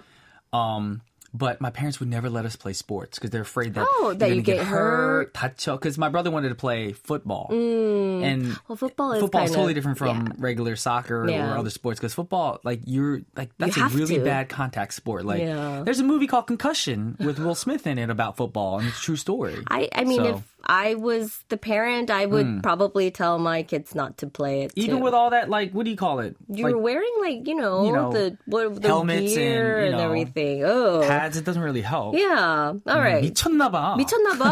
Um, 0.53 1.01
but 1.33 1.61
my 1.61 1.69
parents 1.69 1.99
would 1.99 2.09
never 2.09 2.29
let 2.29 2.45
us 2.45 2.55
play 2.55 2.73
sports 2.73 3.17
because 3.17 3.29
they're 3.31 3.41
afraid 3.41 3.73
that 3.75 3.87
Oh, 3.89 4.13
that 4.17 4.27
you're 4.27 4.43
gonna 4.43 4.57
get 4.57 4.65
hurt. 4.65 5.33
Because 5.33 5.97
my 5.97 6.09
brother 6.09 6.29
wanted 6.31 6.49
to 6.49 6.55
play 6.55 6.91
football, 6.93 7.49
mm. 7.51 8.23
and 8.23 8.57
Well, 8.67 8.75
football 8.75 9.13
is 9.13 9.21
football 9.21 9.43
is 9.43 9.51
totally 9.51 9.71
of- 9.71 9.75
different 9.75 9.97
from 9.97 10.27
yeah. 10.27 10.33
regular 10.37 10.75
soccer 10.75 11.29
Yeah. 11.29 11.53
or 11.53 11.57
other 11.57 11.69
sports. 11.69 11.99
Because 11.99 12.13
football, 12.13 12.59
like 12.63 12.81
you're 12.85 13.21
like 13.35 13.49
that's 13.57 13.77
a 13.77 13.87
really 13.89 14.17
to. 14.17 14.23
bad 14.23 14.49
contact 14.49 14.93
sport. 14.93 15.25
Like 15.25 15.41
Yeah. 15.41 15.83
there's 15.85 15.99
a 15.99 16.03
movie 16.03 16.27
called 16.27 16.47
Concussion 16.47 17.15
with 17.19 17.39
Will 17.39 17.55
Smith 17.55 17.87
in 17.87 17.97
it 17.97 18.09
about 18.09 18.35
football, 18.37 18.79
and 18.79 18.87
it's 18.87 18.99
a 18.99 19.01
true 19.01 19.15
story. 19.15 19.57
I, 19.67 19.87
I 19.95 20.03
mean, 20.03 20.17
So- 20.17 20.25
if 20.35 20.43
I 20.66 20.94
was 20.94 21.44
the 21.48 21.56
parent, 21.56 22.10
I 22.10 22.26
would 22.26 22.60
probably 22.62 23.12
tell 23.12 23.38
my 23.38 23.62
kids 23.62 23.94
not 23.94 24.18
to 24.18 24.26
play 24.26 24.62
it. 24.62 24.72
even 24.74 24.98
too. 24.98 25.02
with 25.02 25.14
all 25.14 25.30
that, 25.30 25.48
like 25.48 25.70
what 25.70 25.84
do 25.84 25.90
you 25.90 25.96
call 25.96 26.18
it? 26.18 26.34
you 26.50 26.64
like 26.64 26.74
were 26.74 26.80
wearing 26.80 27.14
like 27.22 27.46
you 27.46 27.54
know, 27.54 27.86
you 27.86 27.92
know, 27.92 28.10
the 28.10 28.36
what 28.46 28.82
the 28.82 28.88
helmets 28.88 29.30
and, 29.30 29.34
gear 29.38 29.80
you 29.80 29.86
and, 29.86 29.96
know, 29.96 30.04
everything. 30.04 30.64
Oh, 30.64 31.06
pads. 31.06 31.36
It 31.36 31.44
doesn't 31.44 31.62
really 31.62 31.82
help. 31.86 32.16
yeah. 32.18 32.74
All 32.74 32.98
right. 33.00 33.22
미쳤나봐. 33.22 33.94
미쳤나봐. 33.94 34.42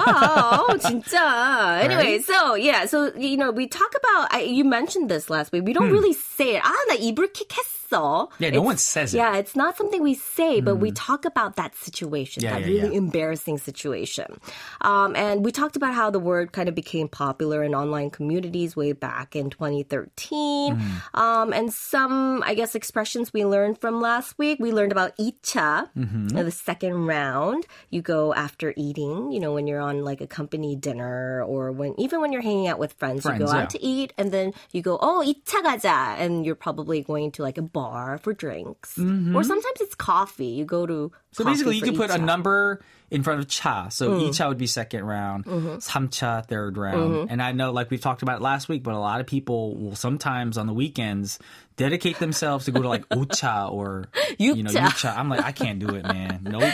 oh, 0.71 0.77
진짜. 0.79 1.83
Anyway, 1.83 2.23
Right? 2.23 2.25
so 2.25 2.55
yeah, 2.55 2.87
so 2.87 3.11
you 3.17 3.37
know, 3.37 3.51
we 3.51 3.67
talk 3.67 3.91
about. 3.99 4.29
I, 4.31 4.43
you 4.43 4.63
mentioned 4.65 5.11
this 5.11 5.29
last 5.31 5.51
week. 5.51 5.65
We 5.65 5.73
don't 5.73 5.91
really 5.91 6.13
say 6.15 6.57
it. 6.57 6.63
아, 6.63 6.71
나 6.89 6.95
이불킥 6.95 7.51
했어. 7.51 7.78
muscle. 7.92 8.32
Yeah, 8.40 8.50
no 8.52 8.62
one 8.62 8.78
says 8.78 9.14
it. 9.14 9.18
Yeah, 9.18 9.38
it's 9.38 9.56
not 9.56 9.78
something 9.78 10.02
we 10.02 10.14
say, 10.14 10.62
but 10.62 10.76
mm. 10.76 10.80
we 10.80 10.90
hmm. 10.90 10.96
talk 10.96 11.26
about 11.26 11.56
that 11.56 11.76
situation, 11.76 12.44
yeah, 12.44 12.54
that 12.54 12.62
yeah, 12.62 12.68
really 12.68 12.92
yeah. 12.94 12.98
embarrassing 12.98 13.58
situation. 13.58 14.40
Um, 14.82 15.16
and 15.16 15.44
we 15.44 15.52
talked 15.52 15.76
about 15.76 15.94
how 15.94 16.10
the 16.10 16.20
word 16.20 16.52
kind 16.52 16.70
of 16.70 16.76
became 16.76 17.08
popular 17.08 17.64
in 17.64 17.76
online 17.76 18.10
communities 18.10 18.76
way 18.76 18.94
back 18.94 19.36
in 19.36 19.50
2013. 19.50 20.76
Mm. 20.76 21.20
Um, 21.20 21.54
and 21.54 21.74
some, 21.74 22.44
I 22.46 22.54
guess, 22.54 22.76
expressions 22.76 23.34
we 23.34 23.46
learned 23.46 23.80
from 23.80 24.02
last 24.02 24.38
week. 24.38 24.60
We 24.60 24.72
learned 24.72 24.92
about 24.92 25.18
icha, 25.18 25.90
mm-hmm. 25.96 26.28
the 26.28 26.52
second 26.52 26.94
round. 27.06 27.66
You 27.90 28.02
go 28.02 28.34
after 28.34 28.74
eating, 28.76 29.32
you 29.32 29.40
know, 29.40 29.54
when 29.54 29.68
you're 29.68 29.82
on 29.82 30.04
like 30.04 30.22
a 30.22 30.28
company 30.28 30.76
dinner 30.76 31.44
or 31.44 31.72
when 31.72 32.00
even 32.00 32.22
when 32.22 32.32
you're 32.32 32.42
hanging 32.42 32.68
out 32.68 32.80
with 32.80 32.94
friends, 32.94 33.24
friends 33.24 33.40
you 33.40 33.46
go 33.46 33.52
out 33.52 33.70
to 33.72 33.84
eat 33.84 34.14
and 34.18 34.32
then 34.32 34.54
you 34.72 34.82
go, 34.82 34.98
oh, 35.02 35.24
icha 35.26 35.62
가자. 35.64 36.18
And 36.20 36.46
you're 36.46 36.56
probably 36.56 37.02
going 37.02 37.32
to 37.34 37.44
like 37.44 37.58
a 37.58 37.62
bar 37.79 38.19
for 38.19 38.33
drinks. 38.33 38.99
Or 38.99 39.43
sometimes 39.45 39.81
it's 39.81 39.95
coffee. 39.95 40.47
You 40.47 40.65
go 40.65 40.87
to 40.87 40.93
Mm-hmm. 40.95 41.15
So 41.33 41.43
coffee 41.43 41.53
basically, 41.55 41.75
you 41.77 41.81
for 41.81 41.87
could 41.87 41.97
put 41.97 42.11
a 42.11 42.19
2차. 42.23 42.25
number 42.25 42.81
in 43.11 43.23
front 43.25 43.41
of 43.41 43.49
cha. 43.49 43.89
So 43.89 44.11
Mm. 44.11 44.29
each 44.31 44.39
would 44.41 44.57
be 44.59 44.69
second 44.69 45.05
round, 45.05 45.45
Mm-hmm. 45.47 45.77
samcha 45.83 46.47
third 46.47 46.77
round. 46.79 47.29
And 47.31 47.43
I 47.43 47.51
know, 47.53 47.73
like 47.73 47.91
we've 47.91 48.01
talked 48.01 48.23
about 48.23 48.41
last 48.41 48.69
week, 48.69 48.83
but 48.85 48.95
a 48.95 48.99
lot 48.99 49.21
of 49.21 49.27
people 49.27 49.75
will 49.77 49.97
sometimes 49.97 50.57
on 50.57 50.67
the 50.67 50.73
weekends 50.73 51.39
dedicate 51.77 52.19
themselves 52.21 52.67
to 52.67 52.71
go 52.71 52.83
to 52.83 52.89
like 52.89 53.03
ocha 53.11 53.67
or 53.73 54.07
you 54.39 54.63
know 54.63 54.71
Yucha. 54.71 55.11
yucha. 55.11 55.17
I'm 55.19 55.29
like, 55.29 55.43
I 55.43 55.51
can't 55.51 55.81
do 55.81 55.89
it, 55.97 56.05
man. 56.07 56.41
Nope. 56.45 56.73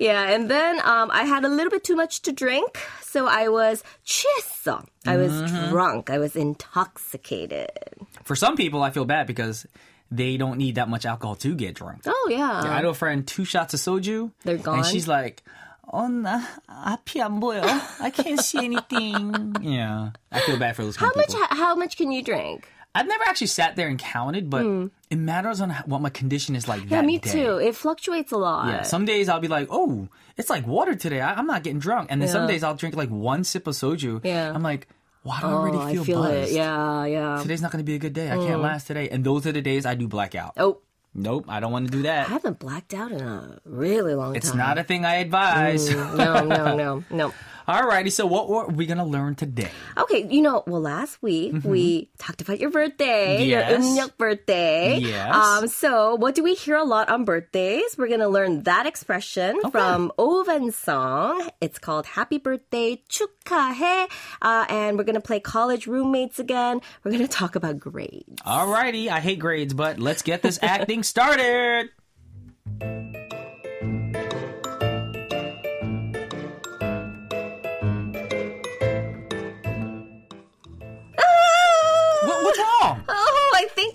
Yeah, 0.00 0.30
and 0.34 0.50
then 0.50 0.80
um, 0.82 1.10
I 1.12 1.22
had 1.22 1.44
a 1.44 1.48
little 1.48 1.70
bit 1.70 1.84
too 1.84 1.94
much 1.94 2.22
to 2.22 2.32
drink, 2.32 2.78
so 3.02 3.26
I 3.28 3.46
was 3.48 3.84
취했어. 4.04 4.84
I 5.06 5.16
was 5.16 5.30
Mm-hmm. 5.30 5.70
drunk. 5.70 6.10
I 6.10 6.18
was 6.18 6.34
intoxicated. 6.34 7.70
For 8.24 8.34
some 8.36 8.56
people, 8.56 8.82
I 8.82 8.90
feel 8.90 9.04
bad 9.04 9.26
because 9.26 9.66
they 10.10 10.36
don't 10.36 10.58
need 10.58 10.74
that 10.76 10.88
much 10.88 11.06
alcohol 11.06 11.36
to 11.36 11.54
get 11.54 11.74
drunk. 11.74 12.02
Oh 12.06 12.28
yeah. 12.30 12.60
I 12.62 12.82
know 12.82 12.90
a 12.90 12.94
friend, 12.94 13.26
two 13.26 13.44
shots 13.44 13.74
of 13.74 13.80
soju. 13.80 14.30
They're 14.44 14.58
gone? 14.58 14.78
And 14.78 14.86
she's 14.86 15.08
like, 15.08 15.42
oh, 15.92 16.08
나 16.08 16.44
앞이 16.68 17.20
안 17.20 17.40
보여. 17.40 17.62
I 18.00 18.10
can't 18.10 18.40
see 18.40 18.64
anything. 18.64 19.56
Yeah. 19.62 20.10
I 20.30 20.40
feel 20.40 20.58
bad 20.58 20.76
for 20.76 20.84
those 20.84 20.96
kind 20.96 21.06
how 21.06 21.10
of 21.12 21.16
much? 21.16 21.28
people. 21.34 21.56
How 21.56 21.74
much 21.74 21.96
can 21.96 22.12
you 22.12 22.22
drink? 22.22 22.68
I've 22.94 23.08
never 23.08 23.24
actually 23.24 23.46
sat 23.46 23.74
there 23.74 23.88
and 23.88 23.98
counted, 23.98 24.50
but 24.50 24.66
it 25.08 25.16
matters 25.16 25.62
on 25.62 25.70
how- 25.70 25.84
what 25.86 26.02
my 26.02 26.10
condition 26.10 26.54
is 26.54 26.68
like 26.68 26.82
Hmm. 26.82 26.88
Yeah, 26.92 27.00
that 27.00 27.06
me 27.06 27.16
day. 27.16 27.32
too. 27.32 27.56
It 27.56 27.74
fluctuates 27.74 28.32
a 28.32 28.36
lot. 28.36 28.68
Yeah, 28.68 28.82
some 28.82 29.06
days 29.06 29.30
I'll 29.30 29.40
be 29.40 29.48
like, 29.48 29.68
oh, 29.70 30.08
it's 30.36 30.50
like 30.50 30.66
water 30.66 30.94
today. 30.94 31.22
I, 31.22 31.32
I'm 31.32 31.46
not 31.46 31.62
getting 31.64 31.78
drunk. 31.80 32.08
And 32.12 32.20
then 32.20 32.28
some 32.28 32.42
Yeah. 32.42 32.48
days 32.52 32.62
I'll 32.62 32.74
drink 32.76 32.94
like 32.94 33.08
one 33.08 33.44
sip 33.44 33.66
of 33.66 33.72
soju. 33.74 34.20
Yeah. 34.24 34.52
I'm 34.52 34.62
like, 34.62 34.88
I 35.29 35.41
don't 35.41 35.51
Oh, 35.51 35.57
already 35.57 35.77
I 35.77 35.93
feel, 35.93 36.03
feel 36.03 36.21
buzzed. 36.23 36.51
it. 36.51 36.55
Yeah, 36.55 37.05
yeah. 37.05 37.39
Today's 37.41 37.61
not 37.61 37.71
going 37.71 37.83
to 37.83 37.85
be 37.85 37.95
a 37.95 37.99
good 37.99 38.13
day. 38.13 38.27
I 38.27 38.35
can't 38.35 38.59
mm. 38.59 38.63
last 38.63 38.87
today. 38.87 39.09
And 39.09 39.23
those 39.23 39.45
are 39.45 39.51
the 39.51 39.61
days 39.61 39.85
I 39.85 39.95
do 39.95 40.07
blackout. 40.07 40.53
Oh, 40.57 40.81
Nope, 41.19 41.45
I 41.47 41.59
don't 41.59 41.71
want 41.71 41.87
to 41.87 41.91
do 41.91 42.03
that. 42.03 42.27
I 42.27 42.29
haven't 42.29 42.59
blacked 42.59 42.93
out 42.93 43.11
in 43.11 43.19
a 43.21 43.59
really 43.65 44.13
long 44.13 44.35
It's 44.35 44.51
time. 44.51 44.59
It's 44.59 44.67
not 44.67 44.77
a 44.77 44.83
thing 44.83 45.03
I 45.03 45.15
advise. 45.15 45.89
Mm, 45.89 46.15
no, 46.15 46.43
no, 46.45 46.75
no, 46.75 47.03
no. 47.09 47.33
All 47.67 47.83
righty. 47.83 48.09
So 48.09 48.25
what 48.25 48.49
are 48.49 48.71
we 48.71 48.85
gonna 48.85 49.05
learn 49.05 49.35
today? 49.35 49.69
Okay. 49.97 50.25
You 50.29 50.41
know, 50.41 50.63
well, 50.65 50.79
last 50.79 51.21
week 51.21 51.53
mm-hmm. 51.53 51.67
we 51.67 52.09
talked 52.17 52.41
about 52.41 52.59
your 52.59 52.69
birthday, 52.69 53.43
yes. 53.43 53.69
your 53.69 53.79
음력 53.79 54.17
birthday. 54.17 54.99
Yes. 54.99 55.35
Um. 55.35 55.67
So 55.67 56.15
what 56.15 56.33
do 56.33 56.43
we 56.43 56.53
hear 56.53 56.77
a 56.77 56.85
lot 56.85 57.09
on 57.09 57.25
birthdays? 57.25 57.97
We're 57.97 58.07
gonna 58.07 58.29
learn 58.29 58.63
that 58.63 58.85
expression 58.85 59.57
okay. 59.57 59.69
from 59.69 60.13
Ovan's 60.17 60.77
song. 60.77 61.49
It's 61.59 61.77
called 61.77 62.05
"Happy 62.05 62.37
Birthday 62.37 63.03
축하해," 63.09 64.07
uh, 64.41 64.65
and 64.69 64.97
we're 64.97 65.03
gonna 65.03 65.19
play 65.19 65.41
college 65.41 65.87
roommates 65.87 66.39
again. 66.39 66.79
We're 67.03 67.11
gonna 67.11 67.27
talk 67.27 67.57
about 67.57 67.79
grades. 67.79 68.41
All 68.45 68.67
righty. 68.67 69.09
I 69.09 69.19
hate 69.19 69.39
grades, 69.39 69.73
but 69.73 69.99
let's 69.99 70.21
get 70.21 70.41
this 70.41 70.57
acting 70.61 71.03
started. 71.03 71.89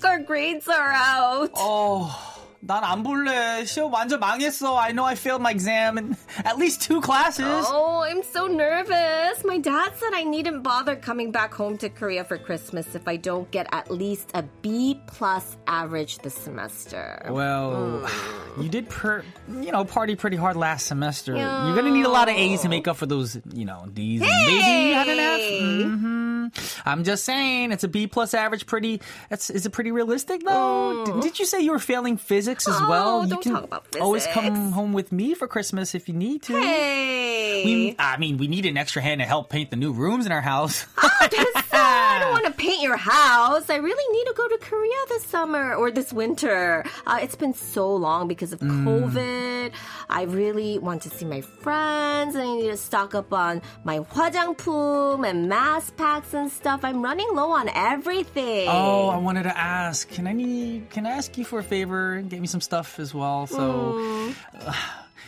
Our 0.05 0.19
grades 0.21 0.69
are 0.69 0.93
out. 0.93 1.51
Oh, 1.55 2.32
난 2.62 2.82
안 2.84 3.04
볼래. 3.04 3.64
시험 3.66 3.94
완전 3.94 4.20
망했어. 4.20 4.76
I 4.78 4.92
know 4.92 5.06
I 5.06 5.14
failed 5.14 5.42
my 5.42 5.52
exam 5.52 5.98
in 6.00 6.18
at 6.44 6.58
least 6.58 6.82
two 6.82 7.00
classes. 7.02 7.46
Oh, 7.70 8.02
I'm 8.02 8.24
so 8.24 8.48
nervous. 8.48 9.46
My 9.46 9.60
dad 9.60 9.94
said 9.96 10.10
I 10.14 10.24
needn't 10.24 10.64
bother 10.64 10.96
coming 10.96 11.32
back 11.32 11.54
home 11.54 11.78
to 11.78 11.90
Korea 11.90 12.24
for 12.24 12.38
Christmas 12.40 12.96
if 12.96 13.08
I 13.08 13.16
don't 13.18 13.50
get 13.52 13.68
at 13.72 13.92
least 13.92 14.32
a 14.34 14.42
B 14.66 15.00
plus 15.06 15.56
average 15.68 16.18
this 16.26 16.34
semester. 16.34 17.22
Well, 17.30 18.02
Hmm. 18.04 18.62
you 18.64 18.70
did, 18.70 18.90
per, 18.90 19.24
you 19.62 19.72
know, 19.72 19.86
party 19.86 20.16
pretty 20.16 20.36
hard 20.38 20.56
last 20.58 20.88
semester. 20.88 21.36
You're 21.38 21.76
gonna 21.78 21.92
need 21.94 22.06
a 22.06 22.12
lot 22.12 22.28
of 22.28 22.36
A's 22.36 22.62
to 22.64 22.70
make 22.70 22.88
up 22.88 22.98
for 22.98 23.06
those, 23.06 23.38
you 23.54 23.66
know, 23.66 23.86
D's. 23.94 24.22
and 24.22 24.30
Maybe 24.30 24.90
you 24.90 24.94
had 24.98 25.08
an 25.08 25.20
F. 25.20 25.42
hmm 25.86 26.48
I'm 26.86 27.04
just 27.04 27.26
saying, 27.26 27.72
it's 27.74 27.84
a 27.84 27.88
B 27.92 28.08
plus 28.08 28.34
average. 28.34 28.66
Pretty. 28.66 29.02
That's 29.30 29.50
is 29.52 29.66
it 29.66 29.72
pretty 29.72 29.92
realistic 29.92 30.42
though? 30.44 31.04
D- 31.06 31.28
Did 31.30 31.40
you 31.40 31.46
say 31.46 31.60
you 31.60 31.72
were 31.72 31.80
failing 31.80 32.16
physics 32.16 32.51
As 32.69 32.75
Oh, 32.79 32.89
well? 32.89 33.23
you 33.25 33.31
don't 33.31 33.43
can 33.43 33.53
talk 33.53 33.65
about 33.65 33.85
always 34.01 34.27
come 34.27 34.73
home 34.73 34.93
with 34.93 35.13
me 35.13 35.35
for 35.35 35.47
Christmas 35.49 35.95
if 35.95 36.09
you 36.09 36.15
need 36.15 36.43
to. 36.45 36.53
Hey. 36.61 37.63
We, 37.65 37.97
I 37.99 38.17
mean, 38.17 38.39
we 38.39 38.49
need 38.49 38.67
an 38.67 38.77
extra 38.77 39.03
hand 39.03 39.21
to 39.21 39.25
help 39.27 39.49
paint 39.51 39.71
the 39.71 39.77
new 39.77 39.93
rooms 39.93 40.27
in 40.27 40.33
our 40.33 40.41
house. 40.41 40.85
Tessa, 41.21 41.65
I 41.73 42.19
don't 42.21 42.31
want 42.33 42.47
to 42.47 42.52
paint 42.62 42.82
your 42.82 42.98
house. 42.98 43.70
I 43.70 43.76
really 43.78 44.18
need 44.18 44.26
to 44.26 44.34
go 44.36 44.48
to 44.48 44.58
Korea 44.58 44.96
this 45.10 45.24
summer 45.24 45.76
or 45.76 45.92
this 45.92 46.12
winter. 46.14 46.86
Uh, 47.06 47.20
it's 47.22 47.36
been 47.36 47.54
so 47.54 47.94
long 47.96 48.28
because 48.28 48.54
of 48.54 48.60
Mm. 48.60 48.86
COVID. 48.86 49.72
I 50.10 50.24
really 50.24 50.80
want 50.80 51.02
to 51.04 51.10
see 51.10 51.26
my 51.26 51.42
friends 51.42 52.36
and 52.36 52.44
I 52.44 52.56
need 52.56 52.70
to 52.70 52.78
stock 52.78 53.14
up 53.16 53.34
on 53.34 53.62
my 53.84 53.98
화장품 54.10 55.24
and 55.26 55.50
mask 55.50 55.96
packs 55.98 56.34
and 56.34 56.52
stuff. 56.52 56.82
I'm 56.84 57.02
running 57.04 57.28
low 57.34 57.52
on 57.52 57.70
everything. 57.70 58.68
Oh, 58.70 59.10
I 59.10 59.18
wanted 59.18 59.44
to 59.44 59.58
ask. 59.58 60.10
Can 60.10 60.28
I 60.28 60.34
need? 60.34 60.90
Can 60.90 61.06
I 61.06 61.12
ask 61.12 61.38
you 61.38 61.44
for 61.46 61.60
a 61.60 61.64
favor? 61.64 62.22
Get 62.22 62.40
me 62.42 62.48
some 62.48 62.62
stuff 62.62 63.00
as 63.00 63.14
well. 63.14 63.48
So, 63.48 64.32
uh, 64.62 64.74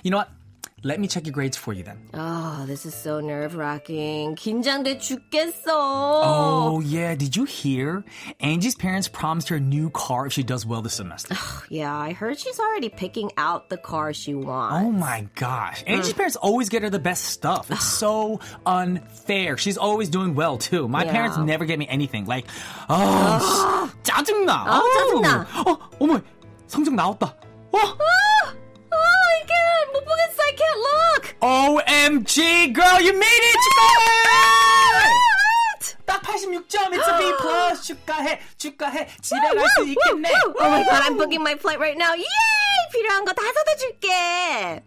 you 0.04 0.12
know 0.12 0.18
what? 0.18 0.30
Let 0.84 0.98
me 1.02 1.10
check 1.10 1.26
your 1.26 1.34
grades 1.34 1.58
for 1.58 1.74
you 1.74 1.84
then. 1.84 1.98
Oh, 2.14 2.64
this 2.66 2.86
is 2.86 2.96
so 2.96 3.20
nerve 3.20 3.54
wracking. 3.58 4.36
긴장돼 4.38 4.98
죽겠어. 4.98 5.68
Oh 5.68 6.80
yeah, 6.80 7.16
did 7.16 7.36
you 7.36 7.44
hear? 7.44 8.06
Angie's 8.40 8.76
parents 8.76 9.10
promised 9.10 9.50
her 9.50 9.58
a 9.58 9.60
new 9.60 9.90
car 9.90 10.26
if 10.28 10.32
she 10.32 10.42
does 10.42 10.66
well 10.66 10.82
this 10.82 10.94
semester. 10.94 11.36
Yeah, 11.70 11.94
I 11.94 12.14
heard 12.14 12.40
she's 12.40 12.60
already 12.62 12.88
picking 12.88 13.30
out 13.36 13.68
the 13.70 13.76
car 13.76 14.14
she 14.14 14.34
wants. 14.34 14.76
Oh 14.80 14.90
my 14.90 15.28
gosh. 15.36 15.84
Angie's 15.86 16.14
parents 16.14 16.38
always 16.38 16.70
get 16.70 16.84
her 16.84 16.90
the 16.90 16.98
best 16.98 17.26
stuff. 17.26 17.70
It's 17.70 17.84
so 17.86 18.40
unfair. 18.66 19.58
She's 19.58 19.78
always 19.78 20.08
doing 20.08 20.34
well 20.34 20.58
too. 20.58 20.88
My 20.88 21.04
Yeah. 21.04 21.12
parents 21.12 21.38
never 21.38 21.66
get 21.66 21.78
me 21.78 21.88
anything. 21.90 22.24
Like, 22.26 22.48
oh, 22.88 23.36
씨, 23.44 24.00
짜증나. 24.04 24.64
어, 24.64 24.82
짜증나. 24.96 25.46
어, 25.68 25.78
어머, 26.00 26.22
성적 26.68 26.94
나왔다. 26.96 27.36
어, 27.74 27.78
OMG, 31.45 32.73
girl, 32.73 33.01
you 33.03 33.13
made 33.13 33.45
it! 33.45 33.59
축하해! 33.69 35.13
딱 36.07 36.23
86점, 36.23 36.95
it's 36.95 37.07
a 37.07 37.19
B 37.19 37.33
plus. 37.39 37.83
축하해, 37.87 38.41
축하해. 38.57 39.07
집에 39.21 39.41
갈 39.55 39.69
수 39.77 39.85
있겠네. 39.85 40.31
Oh 40.59 40.69
my 40.71 40.83
god, 40.85 41.03
I'm 41.05 41.19
booking 41.19 41.43
my 41.43 41.53
flight 41.53 41.79
right 41.79 41.99
now. 41.99 42.15
Yay! 42.15 42.25
필요한 42.93 43.27
거 43.27 43.33
다 43.35 43.43
사다 43.43 43.77
줄게. 43.77 44.83